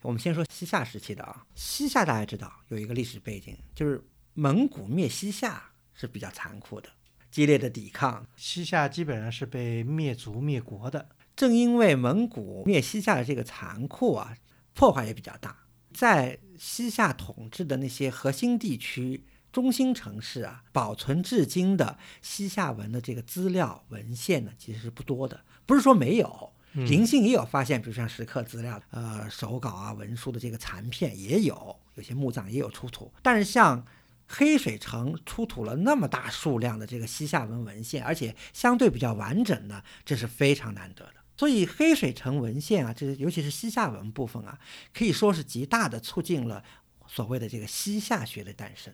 [0.02, 4.02] 我们先说西夏时期的啊，西夏大家知道有一个历史背景，就是
[4.34, 6.90] 蒙古灭西夏是比较残酷的，
[7.32, 11.10] 激烈的抵抗，西夏基本上是被灭族灭国的。
[11.36, 14.36] 正因为蒙古灭西夏的这个残酷啊，
[14.74, 19.24] 破坏也比较大，在西夏统治的那些核心地区、
[19.54, 25.46] 中心城市啊，保存至今的西夏文的这个资料文献呢，其实是不多的。
[25.66, 33.86] 不是说没有，零星也有发现，比如像石刻资料、呃手稿啊、文书的这个残片也有，有些墓葬也有出土，但是像。
[34.26, 41.16] 黑水城出土了那么大数量的这个西夏文文献，而且相对比较完整呢，这是非常难得的。
[41.38, 44.58] 所以黑水城文献啊，这尤其是西夏文部分啊，
[44.92, 46.64] 可以说是极大的促进了
[47.06, 48.92] 所谓的这个西夏学的诞生。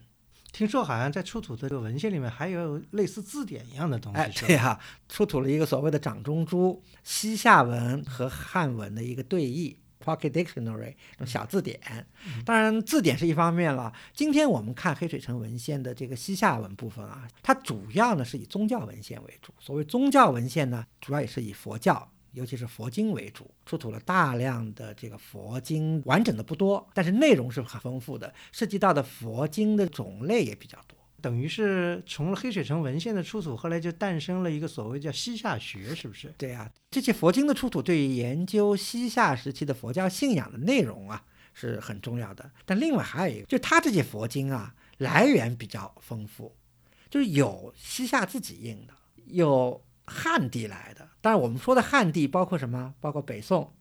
[0.52, 9.78] 听说好像在出土的这个文献里面还有类似字典一样的东西，哎，对呀、出土了一个所谓的掌中珠，西夏文和汉文的一个对译。
[10.02, 11.78] Pocket Dictionary 这种小字典，
[12.46, 13.92] 当然字典是一方面了。
[14.14, 19.54] 今天我们看黑水城文献的这个西夏文部分啊，它主要呢是以宗教文献为主。
[19.60, 22.10] 所谓宗教文献呢，主要也是以佛教，
[22.40, 30.98] 尤其是佛经为主，出土了大量的这个佛经，完整的不多，但是内容是很丰富的，涉及到的佛经的种类也比较多。
[31.22, 36.34] 等于是从黑水城文献的出土，后来就诞生了一个所谓叫西夏学，是不是？
[36.38, 41.22] 对呀、这些佛经的出土对于研究西夏时期的佛教信仰的内容啊
[41.54, 42.50] 是很重要的。
[42.66, 46.56] 但另外还有一个，就它这些佛经啊来源比较丰富，
[47.10, 48.94] 就是有西夏自己印的，
[49.26, 51.08] 有汉地来的。
[51.22, 52.94] 当然，我们说的汉地包括什么？
[53.00, 53.74] 包括北宋，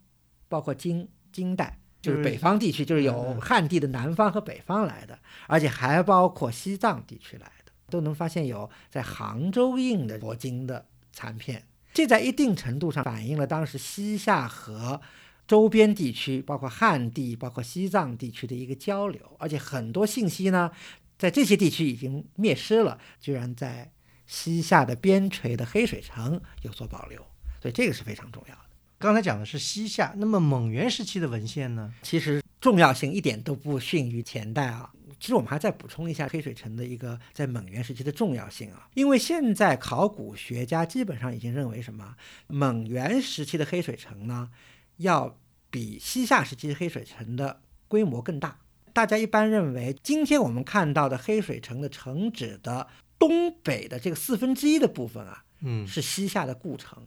[0.48, 1.80] 包括金金代。
[2.00, 5.18] 就是北方地区，就是有汉地的南方和北方来的，
[5.48, 11.66] 而且还包括西藏地区来的，都能发现有在杭州印的佛经的残片。
[11.92, 15.00] 这在一定程度上反映了当时西夏和
[15.48, 20.70] 周边地区，包括汉地、包括西藏地区的一个交流，而且很多信息呢，
[21.18, 23.90] 在这些地区已经灭失了，居然在
[24.28, 27.18] 西夏的边陲的黑水城有所保留，
[27.60, 28.60] 所以这个是非常重要的。
[28.98, 31.92] 刚才讲的是西夏，那么蒙元时期的文献呢？
[32.02, 34.90] 其实重要性一点都不逊于前代啊。
[35.20, 42.14] 其实我们还再补充一下黑水城的一个在蒙元时期的重要性啊，因为现在考古学家基本上已经认为什么，
[42.46, 44.50] 蒙元时期的黑水城呢，
[44.98, 45.36] 要
[45.70, 48.58] 比西夏时期的黑水城的规模更大。
[48.92, 52.86] 大家一般认为，今天我们看到的黑水城的城址的
[53.18, 57.06] 东北的这个四分之一的部分啊，嗯是西夏的故城。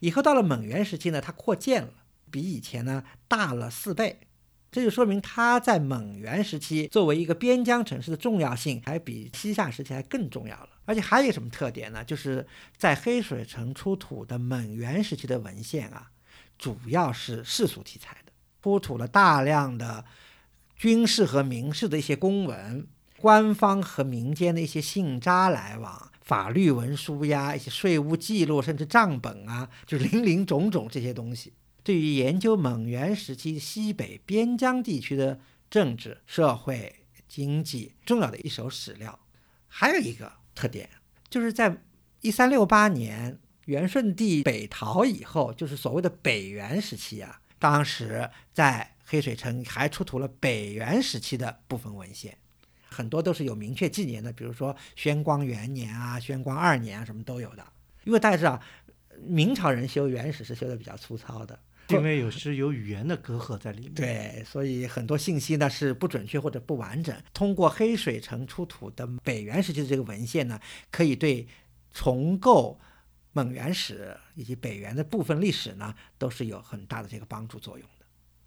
[0.00, 1.92] 以后到了蒙元时期呢，它扩建了，
[2.30, 4.20] 比以前呢大了四倍。
[4.72, 10.68] 这就说明它在蒙元时期作为一个边疆城市的重要性，还比西夏时期还更重要了。
[10.84, 12.04] 而且还有什么特点呢？
[12.04, 12.46] 就是
[12.76, 16.12] 在黑水城出土的蒙元时期的文献啊，
[16.56, 18.32] 主要是世俗题材的，
[18.62, 20.04] 出土了大量的
[20.76, 22.86] 军事和民事的一些公文，
[23.20, 31.52] 官方和民间的一些信札来往，法律文书呀，一些税务记录，甚至账本啊，就林林总总这些东西，
[31.82, 39.18] 对于研究蒙元时期西北边疆地区的政治、社会、经济重要的一手史料。
[39.68, 40.88] 还有一个特点，
[41.28, 41.82] 就是在
[42.22, 52.38] 一三六八年元顺帝北逃以后，就是所谓的北元时期啊，当时在黑水城还出土了北元时期的部分文献。
[52.90, 57.64] 很多都是有明确纪年的，比如说宣光元年啊、宣光二年啊，什么都有的。
[58.04, 58.60] 因为大家知道，
[59.22, 63.94] 明朝人修元史是修的比较粗糙的，因为有时有语言的隔阂在里面。
[63.94, 67.14] 对，所以很多信息呢是不准确或者不完整。
[67.32, 70.58] 通过黑水城出土的北元时期的这个文献呢，
[70.90, 71.46] 可以对
[71.92, 72.80] 重构
[73.32, 78.06] 蒙元史以及北元的部分历史呢，都是有很大的这个帮助作用的。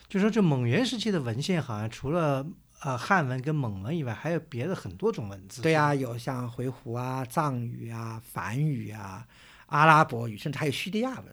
[0.10, 2.46] 就说这蒙元时期的文献，好像除了
[2.84, 5.62] 呃汉文跟蒙文以外，还有别的很多种文字。
[5.62, 9.26] 对呀、有像回鹘啊、藏语啊、梵语啊、
[9.68, 11.26] 阿拉伯语，甚至还有叙利亚文。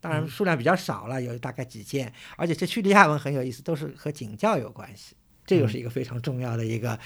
[0.00, 5.14] 当然嗯数量比较少了，有大概几件，而且这叙利亚文很有意思，都是和景教有关系。
[5.46, 6.98] 这又是一个非常重要的一个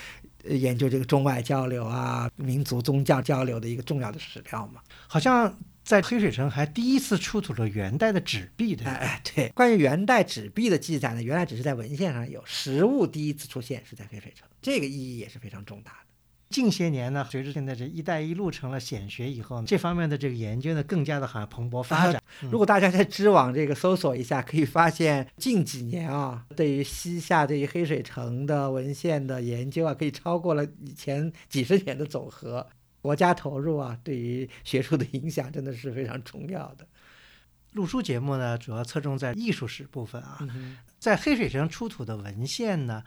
[0.44, 4.80] 呃研究这个中外交流啊、民族宗教交流的一个重要的史料嘛。
[5.06, 5.54] 好像
[5.86, 8.90] 在黑水城还第一次出土了元代的纸币，对吧？
[8.90, 15.98] 哎哎，对，关于元代纸币的记载呢，原来只是在文献上有，实物第一次出现是在黑水城，这个意义也是非常重大的。
[16.50, 22.20] 近些年呢，随着现在这“一带一路”成了显学以后呢，这方面的这个研究呢，更加的好像蓬勃发展。
[22.42, 32.66] 嗯如果大家在知网这个搜索一下，可以发现近几年啊，对于西夏、对于黑水城的文献的研究啊，可以超过了以前几十年的总和。
[33.06, 36.84] 国家投入啊，对于学术的影响真的是非常重要的。
[37.74, 40.38] 录书节目呢，主要侧重在艺术史部分啊。
[40.40, 43.04] 嗯在黑水城出土的文献呢，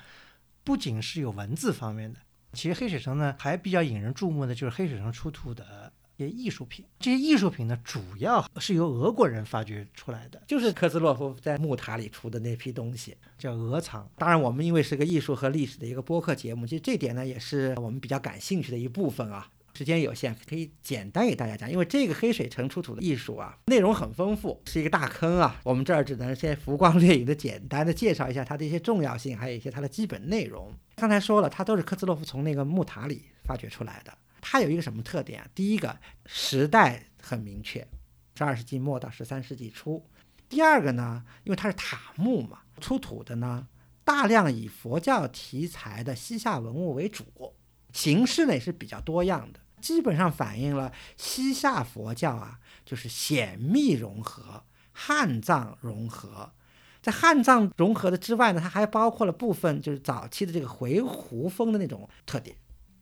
[0.64, 2.20] 不仅是有文字方面的，
[2.54, 6.86] 其实黑水城呢还比较引人注目的就是黑水城出土的一些艺术品。
[7.00, 13.18] 这些艺术品呢，主要是由俄国人发掘出来的，就是科斯洛夫在木塔里出的那批东西。
[13.38, 14.10] 叫俄藏。
[14.16, 19.50] 当然，我们因为是个艺术和历史的一个播客节目，其实这点呢也是我们比较感兴趣的一部分啊。
[19.80, 25.57] 时间有限，可以简单给大家讲，因为这个黑水城出土的艺术啊，内容很丰富，是一个大坑啊。
[25.63, 30.69] 我们这儿只能先浮光掠影的简单的介绍一下它的一些重要性，还有一些它的基本内容。
[30.97, 34.11] 刚才说了，它都是科兹洛夫从那个木塔里发掘出来的。
[34.41, 35.49] 它有一个什么特点？
[35.55, 37.88] 第一个，时代很明确，
[38.36, 40.05] 十二世纪末到十三世纪初。
[40.49, 43.65] 第二个呢，因为它是塔木嘛，出土的呢
[44.03, 47.23] 大量以佛教题材的西夏文物为主，
[47.93, 56.51] 形式呢也是比较多样的，基本上反映了西夏佛教啊，就是显密融合、汉藏融合。
[57.01, 62.55] 在汉藏融合的之外呢，它还包括了部分就是早期的这个回鹘风的那种特点。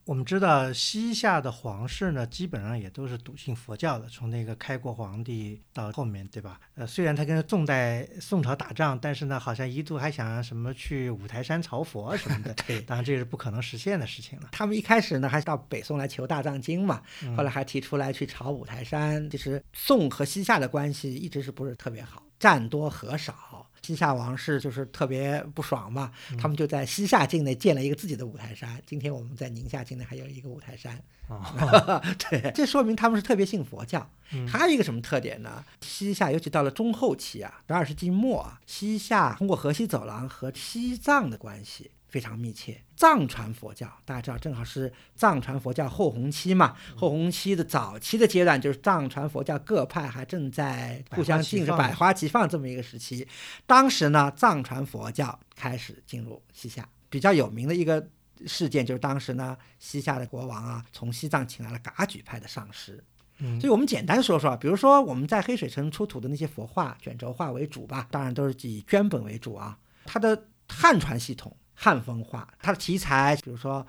[0.08, 6.58] 我们知道西夏的皇室呢，基本上也都是笃信佛教的，从那个开国皇帝到后面，对吧？
[6.76, 12.54] 呃，虽然他跟宋代宋朝打仗，但是呢，好像一度还想什么去五台山朝佛什么的。
[12.66, 14.48] 对当然这是不可能实现的事情了。
[14.54, 19.30] 他们一开始呢，还是到北宋来求大藏经嘛，嗯后来还提出来去朝五台山。
[19.30, 23.67] 其实宋和西夏的关系一直是不是特别好，战多和少。
[23.88, 28.82] 西夏王室就是特别不爽嘛，他们就在西夏境内建了一个自己的五台山。
[28.86, 34.06] 今天我们在宁夏境内还有一个五台山，啊， 对， 这说明他们是特别信佛教。
[34.34, 35.64] 嗯还有一个什么特点呢？
[35.80, 42.82] 西夏尤其到了中后期啊，十二世纪末啊，西夏通过河西走廊和西藏的关系非常密切。
[42.96, 46.76] 藏传佛教大家知道，正好是藏传佛教后弘期嘛。
[46.96, 53.28] 后弘期的早期的阶段，就是藏传佛教各派还正在互相竞争、百百花齐放这么一个时期。
[53.66, 58.08] 当时呢，藏传佛教开始进入西夏，比较有名的一个
[58.46, 63.04] 事件就是当时呢，西夏的国王啊，从西藏请来了噶举派的上师。
[63.40, 69.78] 嗯所以我们简单说说，比如说我们在黑水城出土的那些佛画、卷轴画为主吧，当然都是以绢本为主啊。
[70.06, 73.86] 它的汉传系统、汉风化，它的题材，比如说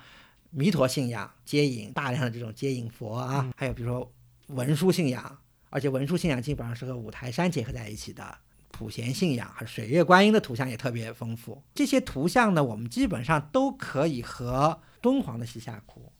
[0.51, 4.13] 弥陀信仰、接引大量的这种接引佛啊，还有比如说
[4.49, 5.39] 文殊信仰，
[5.71, 8.39] 而且文殊信仰基本上是和五台山结合在一起的。
[8.71, 11.61] 普贤信仰还有水月观音的图像也特别丰富。
[11.75, 16.13] 这些图像呢，我们基本上都可以和敦煌的西夏窟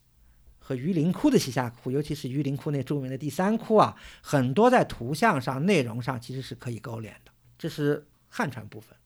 [0.59, 7.31] 和榆林窟的西夏窟，尤其是榆林窟那著名的第三窟啊，很多在图像上、内容上其实是可以勾连的。
[7.57, 8.97] 这是汉传部分。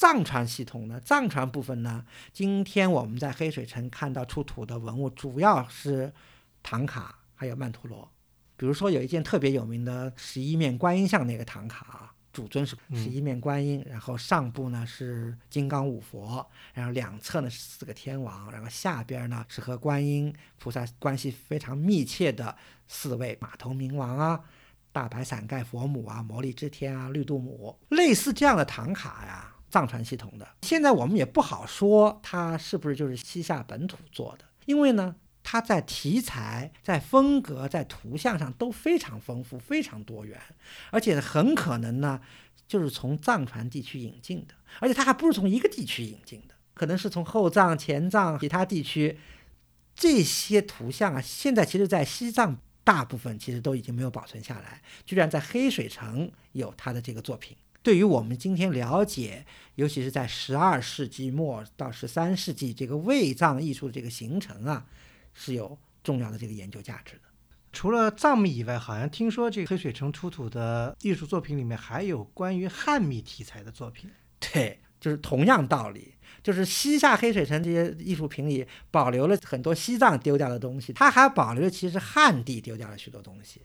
[0.00, 6.10] 藏传系统呢，藏传部分呢，今天我们在黑水城看到出土的文物，主要是
[6.62, 8.10] 唐卡还有曼陀罗。
[8.56, 22.56] 比如说有一件特别有名的十一面观音像那个唐卡啊，主尊是嗯十一面观音，然后上部呢是金刚五佛，然后两侧呢是四个天王，然后下边呢是和观音菩萨关系非常密切的
[22.88, 24.40] 四位马头明王啊、
[24.92, 30.46] 大白伞盖佛母啊、魔力之天啊、绿度母，类似这样的唐卡呀，藏传系统的。
[30.62, 35.16] 现在我们也不好说它是不是就是西夏本土做的，因为呢。
[35.42, 40.38] 它在题材、在风格、在图像上都非常丰富、非常多元，
[40.90, 42.20] 而且很可能呢，
[42.68, 49.18] 就是从藏传地区引进的，而且它还不是从一个地区引进的，可能是从后藏、前藏其他地区。
[49.94, 57.56] 这些图像啊，现在其实在西藏大部分其实都已经没有保存下来，居然在黑水城有它的这个作品。
[57.82, 64.86] 对于我们今天了解，尤其是在十二世纪末到十三世纪这个卫藏艺术的这个形成啊，
[65.32, 67.22] 是有重要的这个研究价值的。
[67.72, 74.10] 除了藏秘以外，好像听说这个黑水城出土的艺术作品里面还有关于汉秘题材的作品。
[74.52, 83.62] 对，就是同样道理，就是西夏黑水城这些艺术品里保留了很多西藏丢掉的东西，它还保留了其实汉地丢掉了许多东西。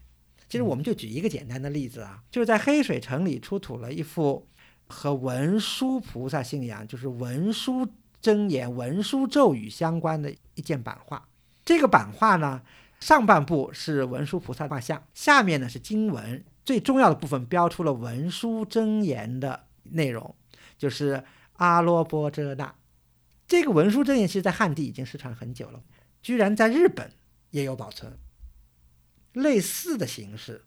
[0.48, 4.48] 其实我们就举一个简单的例子啊，就是在黑水城里出土了一幅
[4.88, 7.88] 和文殊菩萨信仰，就是文殊
[8.22, 11.28] 真言、文殊咒语相关的一件版画。
[11.64, 12.62] 这个版画呢。
[13.02, 20.34] 上半部是文殊菩萨画像，下面呢是经文，最重要的部分标出了文殊真言的内容，
[20.78, 21.22] 就是
[21.58, 22.74] 阿罗波遮那。
[23.46, 25.82] 这个文殊真言其实在汉地已经失传很久了，
[26.24, 27.12] 居然在日本
[27.52, 28.18] 也有保存，
[29.36, 30.64] 类似的形式。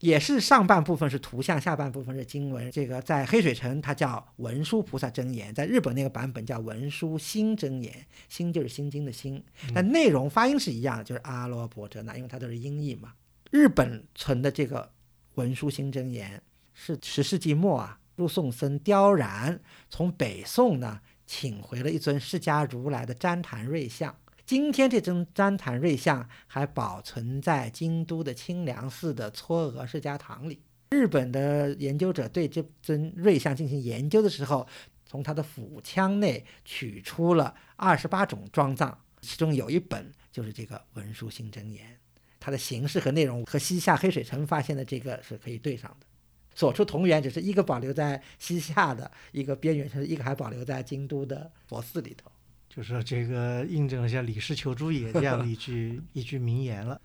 [0.00, 2.68] 也是上半部分是图像，下半部分是经文。
[2.72, 9.40] 这个在黑水城它叫文殊菩萨真言，在日本那个版本叫文殊心真言，心就是心经的心，
[9.72, 13.12] 但内容发音是一样的，就是阿罗伯遮那，因为它都是音译嘛。
[13.52, 14.90] 日本存的这个
[15.36, 16.42] 文殊心真言
[16.74, 24.12] 是十世纪末啊，入宋僧刁然从北宋呢请回了一尊释迦如来的旃檀瑞像。
[24.44, 30.60] 今天这尊旃檀瑞像还保存在京都的清凉寺的嵯峨释迦堂里。
[30.90, 34.66] 日本的研究者对这尊瑞像进行研究的时候，
[35.06, 41.98] 从他的腹腔内取出了二十八种装藏，其中有一本就是这个文殊心真言，
[42.40, 46.06] 它的形式和内容和西夏黑水城发现的这个是可以对上的。
[46.54, 52.30] 所出同源，只是一个保留在西夏的一个边缘城，一个还保留在京都的佛寺里头。
[52.74, 56.98] 就是这个印证了像李氏求诸也这样的一句 一句名言了。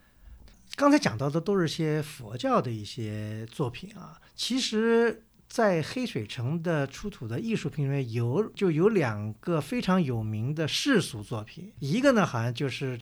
[0.76, 13.00] 刚才讲到的都是些佛教的一些作品啊，其实，在黑水城的出土的艺术品里面有就有两个非常有名的世俗作品，一个呢好像就是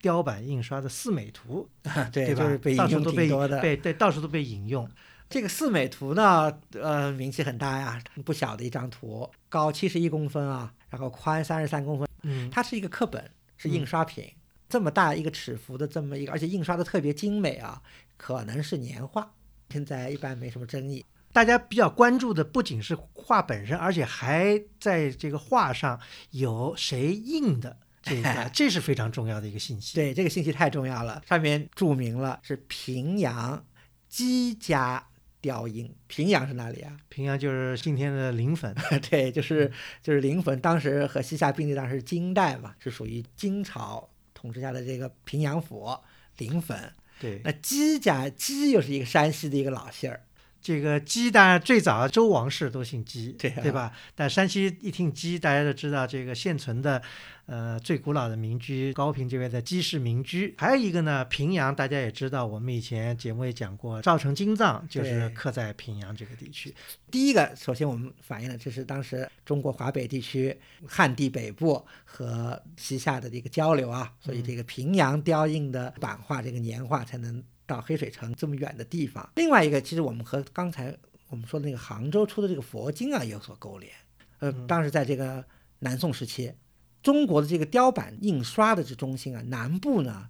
[0.00, 1.68] 雕版印刷的四美图，
[2.10, 2.44] 对吧？
[2.76, 4.88] 到处都被的，被对，到处都被引用。
[5.28, 10.72] 这个四美图呢，呃，名气很大呀，不小的一张图，高七十一公分啊。
[10.90, 14.30] 然后宽三十三公分，嗯，它是一个课本，是印刷品，
[14.68, 17.80] 这么大一个尺幅的这么一个，而且印刷的特别精美啊，
[18.16, 19.32] 可能是年画，
[19.70, 21.04] 现在一般没什么争议。
[21.32, 29.94] 大家比较关注的不仅是画本身，而且还在这个画上有谁印的， 这个这是非常重要的一个信息。
[29.94, 33.64] 对，这个信息太重要了，上面注明了是平阳
[34.08, 35.06] 姬家。
[35.40, 36.96] 雕营，平阳是哪里啊？
[37.08, 38.74] 平阳就是今天的临汾，
[39.10, 39.70] 对，就是
[40.02, 45.96] 就是临汾，当时和西夏并立，当时金代嘛，是属于金朝统治下的这个平阳府
[46.38, 46.92] 临汾。
[47.20, 50.22] 对，那姬家姬又是一个山西的一个老姓儿。
[50.62, 53.92] 这个姬当然最早周王室都姓姬，对对吧？
[54.14, 57.00] 但山西一听姬，大家都知道这个现存的，
[57.46, 60.54] 呃，最古老的民居高平这边的姬氏民居。
[60.58, 66.74] 还有一个呢，平阳，大家也知道，我们以前节目也讲过，赵城金藏就是刻在平阳这个地区。
[67.10, 70.54] 第一个，首先我们反映了这是当时中国华北地区
[70.86, 77.42] 汉地北部和西夏的这个交流啊，所以这个平阳雕印的版画，这个年画才能。
[77.70, 80.92] 到黑水城这么远的地方，另外一个其实我们和刚才
[81.28, 83.92] 我们说的那个杭州出的这个佛经啊有所勾连。
[84.40, 85.44] 呃，当时在这个
[85.78, 86.52] 南宋时期，
[87.00, 90.28] 中国的这个雕版印刷的这中心啊，南部呢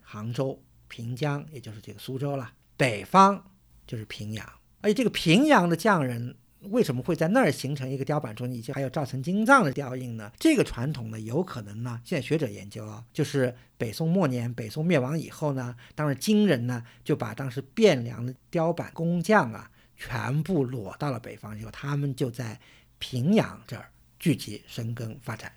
[0.00, 3.50] 杭州、平江，也就是这个苏州了；北方
[3.84, 4.48] 就是平阳，
[4.80, 6.36] 而且这个平阳的匠人。
[6.70, 10.30] 为什么会在那儿形成一个雕版中以及还有造成金藏的雕印呢？
[10.38, 22.60] 这个传统呢，有可能呢，现在学者研究啊，就是北宋末年，北宋灭亡以后呢，当时金人呢就把当时汴梁的雕版工匠啊全部裸到了北方以后，他们就在
[22.98, 25.52] 平阳这儿聚集生根发展，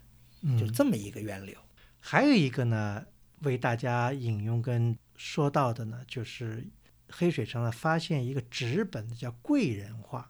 [0.58, 1.56] 就这么一个源流。
[2.00, 3.06] 还有一个呢，
[3.42, 6.66] 为大家引用跟说到的呢，就是
[7.10, 10.30] 黑水城呢发现一个纸本的叫贵人画。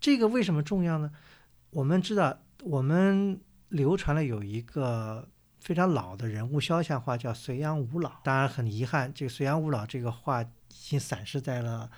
[0.00, 1.10] 这个为什么重要呢？
[1.70, 5.28] 我们知道，我们流传了有一个
[5.60, 8.12] 非常老的人物肖像画，叫隋炀五老。
[8.22, 11.90] 当然很遗憾，这个隋炀五老这个画已经散失在了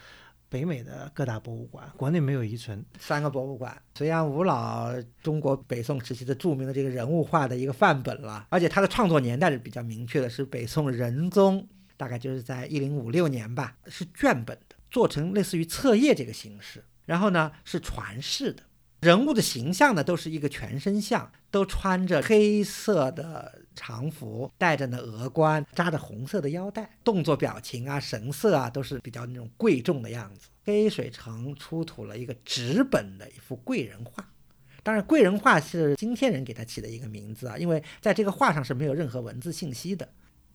[0.49, 2.83] 北美的各大博物馆，国内没有遗存。
[2.99, 4.91] 三个博物馆，隋炀五老，
[5.23, 8.47] 中国北宋时期的著名的这个人物画的一个范本了。
[8.49, 16.83] 而且他的创作年代是比较明确的，是北宋仁宗，大概就是在一零五六年吧，是卷本的，做成类似于册页这个形式。
[17.09, 18.63] 然后呢，是传世的
[19.01, 30.49] 人物的形象呢，都是一个全身像，都穿着黑色的常服，戴着呢额冠，扎着红色的腰带，动作表情啊、神色啊都是比较那种贵重的样子。
[30.65, 34.23] 黑水城出土了一个纸本的一幅贵人画，
[34.83, 40.07] 当然贵人画是今天人给他起的一个名字啊，因为在这个画上是没有任何文字信息的。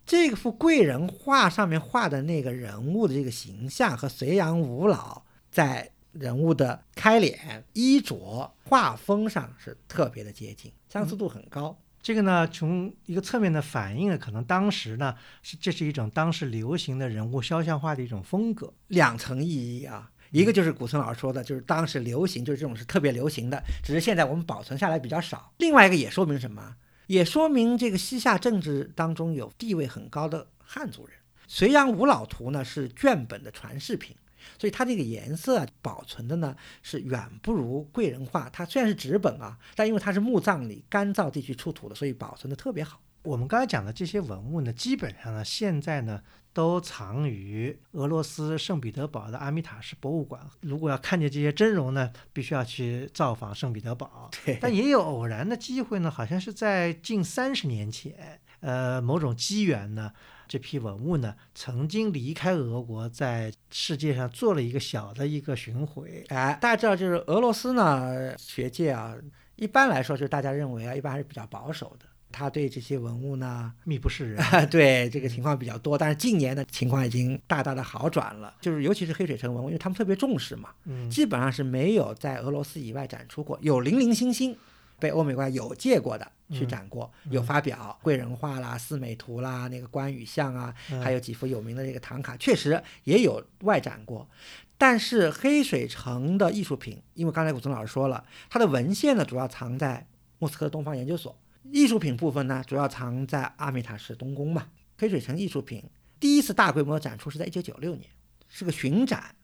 [0.05, 11.77] 这幅贵人画上面画的那个人物的这个形象和隋炀五老在人物的开脸、衣着、画风上是特别的接近，相似度很高。
[12.01, 18.73] 这个呢，从一个侧面的反映了可能当时呢是这是一种当时流行的人物肖像画的一种风格。
[18.87, 25.53] 两层意义啊，一个就是古村老师说的，就是当时流行，就是这种是特别流行的，只是现在我们保存下来比较少。
[25.59, 26.75] 另外一个也说明什么？
[27.07, 31.17] 也说明这个西夏政治当中有地位很高的汉族人。
[31.47, 34.15] 隋炀五老图呢是卷本的传世品，
[34.59, 38.49] 所以它这个颜色保存的呢是远不如贵人画。
[38.49, 42.99] 它虽然是纸本啊，但因为它是墓葬里干燥地区出土的，所以保存的特别好。
[43.23, 46.21] 我们刚才讲的这些文物呢，基本上呢现在呢
[46.51, 50.41] 都藏于俄罗斯圣彼得堡的阿米塔什博物馆。
[50.59, 54.29] 如果要看见这些真容呢，必须要去造访圣彼得堡。
[54.43, 60.11] 对，但也有偶然的机会呢，好像是在近三十年前，呃，某种机缘呢，
[60.53, 66.23] 这批文物呢曾经离开俄国，在世界上做了一个小的一个巡回。
[66.27, 69.15] 哎，大家知道，就是俄罗斯呢，学界啊，
[69.55, 72.05] 一般来说就是大家认为啊，一般还是比较保守的。
[72.31, 74.43] 他对这些文物呢，密不示人。
[74.69, 78.53] 对这个情况比较多，但是近年的情况已经大大的好转了。
[78.61, 84.55] 就是尤其是黑水城文物，因为他们特别重视嘛，嗯基本上是没有在俄罗斯以外展出过，有零零星星
[84.99, 94.29] 被欧美国家有借过的去展过，有发表贵人画啦、四美图啦、那个关羽像啊，嗯还有几幅有名的这个唐卡，确实也有外展过。
[94.77, 100.07] 但是黑水城的艺术品，因为刚才古村老师说了，它的文献呢主要藏在
[100.39, 101.37] 莫斯科东方研究所，
[101.71, 104.67] 艺术品部分呢主要藏在阿米塔市东宫嘛。
[104.97, 105.83] 黑水城艺术品
[106.19, 108.09] 第一次大规模展出是在一九九六年，
[108.47, 109.35] 是个巡展，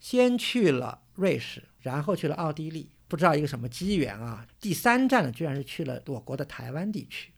[0.00, 7.32] 先去了瑞士，然后去了奥地利，不知道一个什么机缘啊，第三站呢居然是去了我国的台湾地区，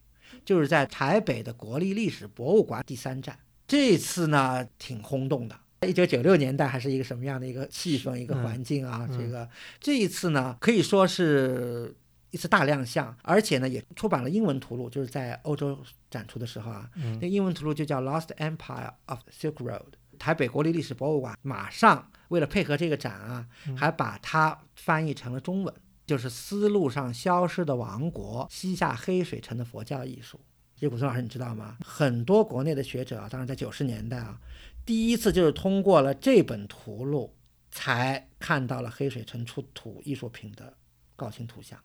[0.44, 3.38] 就是在台北的国立历史博物馆第三站。
[3.66, 5.56] 这次呢挺轰动的。
[5.86, 9.06] 一九九六年代还是一个什么样的一个气氛、一个环境啊？
[9.08, 9.48] 嗯这个
[9.78, 11.94] 这一次呢，可以说是
[12.32, 15.78] 一次大亮相，而且呢也出版了英文图录，就是在欧洲
[16.10, 19.78] 展出的时候啊，嗯那英文图录就叫《Lost Empire of Silk Road》。
[20.18, 25.72] 台北国立历史博物馆马上为了配合这个展啊，嗯还把它翻译成了中文，
[26.06, 30.40] 就是丝路上消失的王国——西夏黑水城的佛教艺术。
[30.76, 31.76] 这古村老师，你知道吗？
[31.84, 34.40] 很多国内的学者啊，当然在九十年代啊，
[34.86, 37.36] 第一次就是通过了这本图录，
[37.70, 40.72] 才看到了黑水城出土艺术品的
[41.16, 41.78] 高清图像。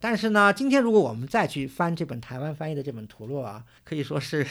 [0.00, 4.46] 但是呢，今天如果我们再去翻这本台湾翻译的这本图录啊，可以说是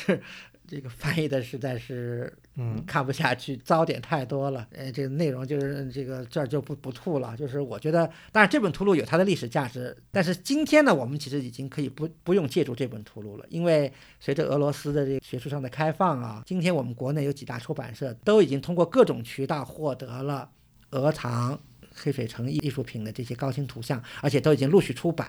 [0.67, 4.67] 这个翻译的实在是嗯看不下去，糟点太多了。
[4.73, 7.35] 呃，这个内容就是这个这儿就不不吐了。
[7.37, 20.49] 就是我觉得，当然这本图录有它的历史价值，但是今天呢，我们其实已经可以不不用借助这本图录了，因为随着俄罗斯的这个学术上的开放啊，今天我们国内有几大出版社都已经通过各种渠道获得了
[20.91, 21.59] 俄藏。
[21.99, 25.27] 黑水城艺术品的这些高清图像，而且都已经陆续出版，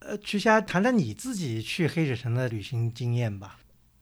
[0.00, 3.58] 呃，曲霞，谈谈你自己去黑水城的旅行经验吧。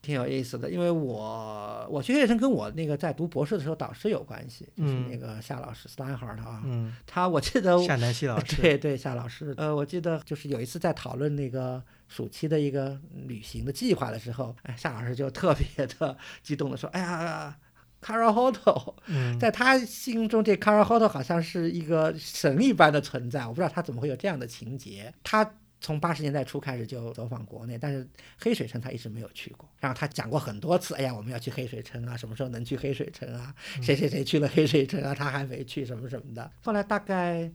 [0.08, 0.70] 挺有意思的。
[0.70, 17.54] 因为我我学学生跟我那个在读博士的时候导师有关系，就是嗯那个夏老师 Steinhardt 啊，嗯，他我记得夏南希老师， 对对，夏老师，呃，我记得就是有一次在讨论那个暑期的一个旅行的计划的时候，哎，夏老师就特别的 激动的说：“哎呀
[18.00, 20.98] c a r a h o t o 嗯，在他心中这 c a r a h o
[20.98, 25.12] t o 好像是一个神一般的存在，我不知道他怎么会有这样的情节。
[25.22, 25.44] 他
[25.80, 28.06] 从八十年代初开始就走访国内，但是
[28.38, 29.68] 黑水城他一直没有去过。
[29.78, 33.54] 然后他讲过很多次，哎呀，我们要去黑水城啊，什么时候能去黑水城啊？
[33.82, 36.50] 谁谁谁去了黑水城啊，他还没去，什么什么的。
[36.62, 37.50] 后来大概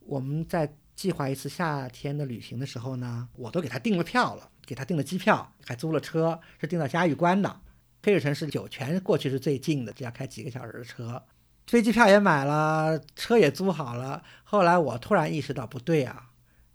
[0.00, 7.60] 我们在计划一次夏天的旅行的时候呢，我都给他订了票了，给他订了机票，还租了车，是订到嘉峪关的。
[8.02, 11.22] 黑水城是酒泉过去是最近的，只要开几个小时的车。
[11.66, 14.22] 飞机票也买了，车也租好了。
[14.42, 16.27] 后来我突然意识到不对啊，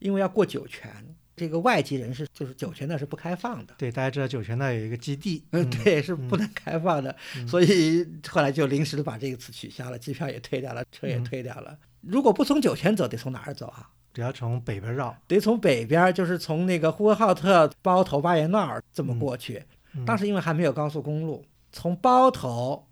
[0.04, 0.92] 因为要过酒泉，
[1.36, 3.74] 这个外籍人士就是酒泉那是不开放的。
[3.78, 11.78] 对，大家知道酒泉那有一个基地，嗯，嗯，对，是不能开放的，嗯所以后来就临时的把这个词取消了，机票也退掉了，车也嗯退掉了。
[12.02, 13.90] 如果不从酒泉走，得从哪儿走啊？
[14.14, 19.64] 只要从北边绕，得从北边，就是从那个呼和浩特、包头、巴彦淖尔这么过去。
[19.96, 22.88] 嗯当时因为还没有高速公路，从包头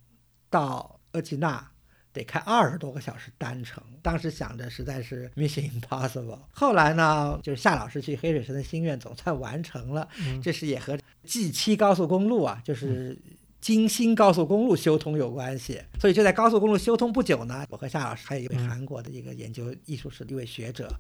[0.49, 1.70] 到额济纳
[2.14, 3.84] 得开二十多个小时单程。
[4.01, 6.39] 当时想着实在是 mission impossible。
[6.51, 13.18] 后来呢，就是夏老师去黑水城的心愿总算完成了，嗯这是也和 G 七高速公路啊，就是。
[13.62, 20.91] 京新高速公路修通有关系，所以就在高速公路修通不久呢，我和夏老师还有一位嗯韩国的一个研究艺术史的一位学者，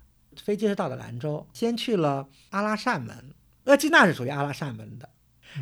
[0.43, 3.33] 飞机是到了兰州，先去了阿拉善门，
[3.63, 5.09] 额济纳是属于阿拉善门的。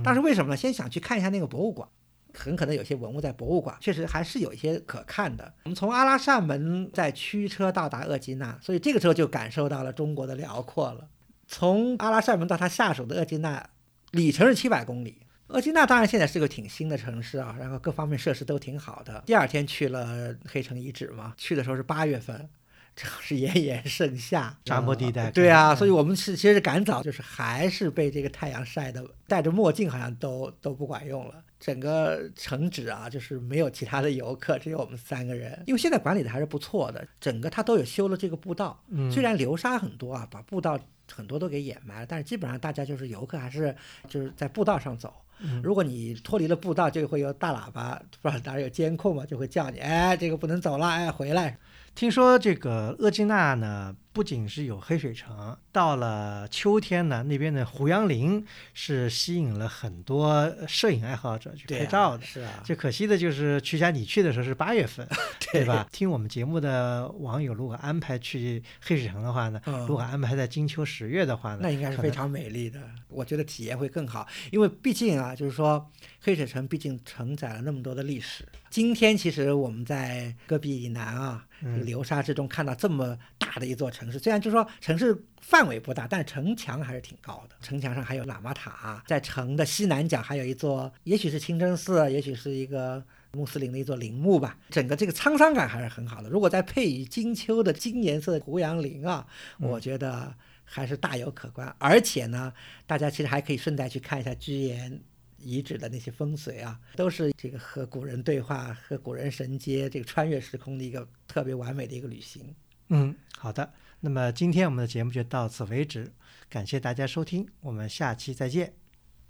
[0.03, 0.57] 当时为什么呢？
[0.57, 1.87] 先想去看一下那个博物馆，
[2.33, 5.53] 很可能有些文物在博物馆，确实还是有一些可看的。
[5.63, 11.07] 我们从阿拉善门再驱车到达额济纳，所以这个时候就感受到了中国的辽阔了。
[11.47, 13.69] 从阿拉善门到它下属的额济纳，
[14.11, 15.21] 里程是七百公里。
[15.47, 19.23] 额济纳当然现在是个挺新的城市啊，然后各方面设施都挺好的。
[19.25, 22.47] 第二天去了黑城遗址嘛，去的时候是八月份，
[22.95, 31.43] 正好是炎炎盛夏， 沙漠地带呃对啊，嗯所以我们是其实是赶早，就是还是被这个太阳晒的，戴着墨镜好像都都不管用了。
[31.59, 35.61] 整个城址啊，就是没有其他的游客，只有我们三个人。
[35.67, 40.79] 因为现在管理的还是不错的，整个它都有修了这个步道，嗯虽然流沙很多啊，把步道
[41.11, 43.75] 很多都给掩埋了，但是基本上大家就是游客还是
[44.07, 45.13] 就是在步道上走。
[45.41, 51.57] 嗯如果你脱离了步道，就会有大喇叭，不知道哪儿有监控嘛，就会叫你，哎，这个不能走了，哎，回来。
[51.99, 58.41] 听说这个额济纳呢，不仅是有黑水城，到了秋天呢，那边的胡杨林
[58.73, 62.23] 是吸引了很多摄影爱好者去拍照的。
[62.23, 65.05] 是啊，就可惜的就是，曲霞你去的时候是八月份，
[65.51, 65.85] 对吧？
[65.91, 72.79] 听我们节目的网友如果安排去黑水城的话呢，嗯如果安排在金秋十月的话呢，那应该是非常美丽的，
[73.09, 75.91] 我觉得体验会更好，因为毕竟啊，就是说
[76.21, 78.45] 黑水城毕竟承载了那么多的历史。
[78.69, 87.55] 今天其实我们在戈壁以南啊，这个嗯流沙之中看到这么大的一座城市，虽然就是说城市范围不大，但是城墙还是挺高的。
[87.61, 93.03] 城墙上还有喇嘛塔，在城的西南角还有一座，也许是清真寺，也许是一个。
[93.33, 96.27] 穆斯林的一座陵墓吧，整个这个沧桑感还是很好的。
[96.27, 99.23] 如果再配以金秋的金颜色的胡杨林啊，
[99.59, 101.71] 我觉得还是大有可观。
[101.77, 102.51] 而且呢，
[102.87, 104.99] 大家其实还可以顺带去看一下居延
[105.41, 112.55] 遗址的那些风水啊，都是这个和古人对话、和古人神接、这个穿越时空的一个特别完美的一个旅行。
[112.89, 113.71] 嗯，好的。
[114.01, 116.11] 那么今天我们的节目就到此为止，
[116.49, 118.78] 感谢大家收听，我们下期再见。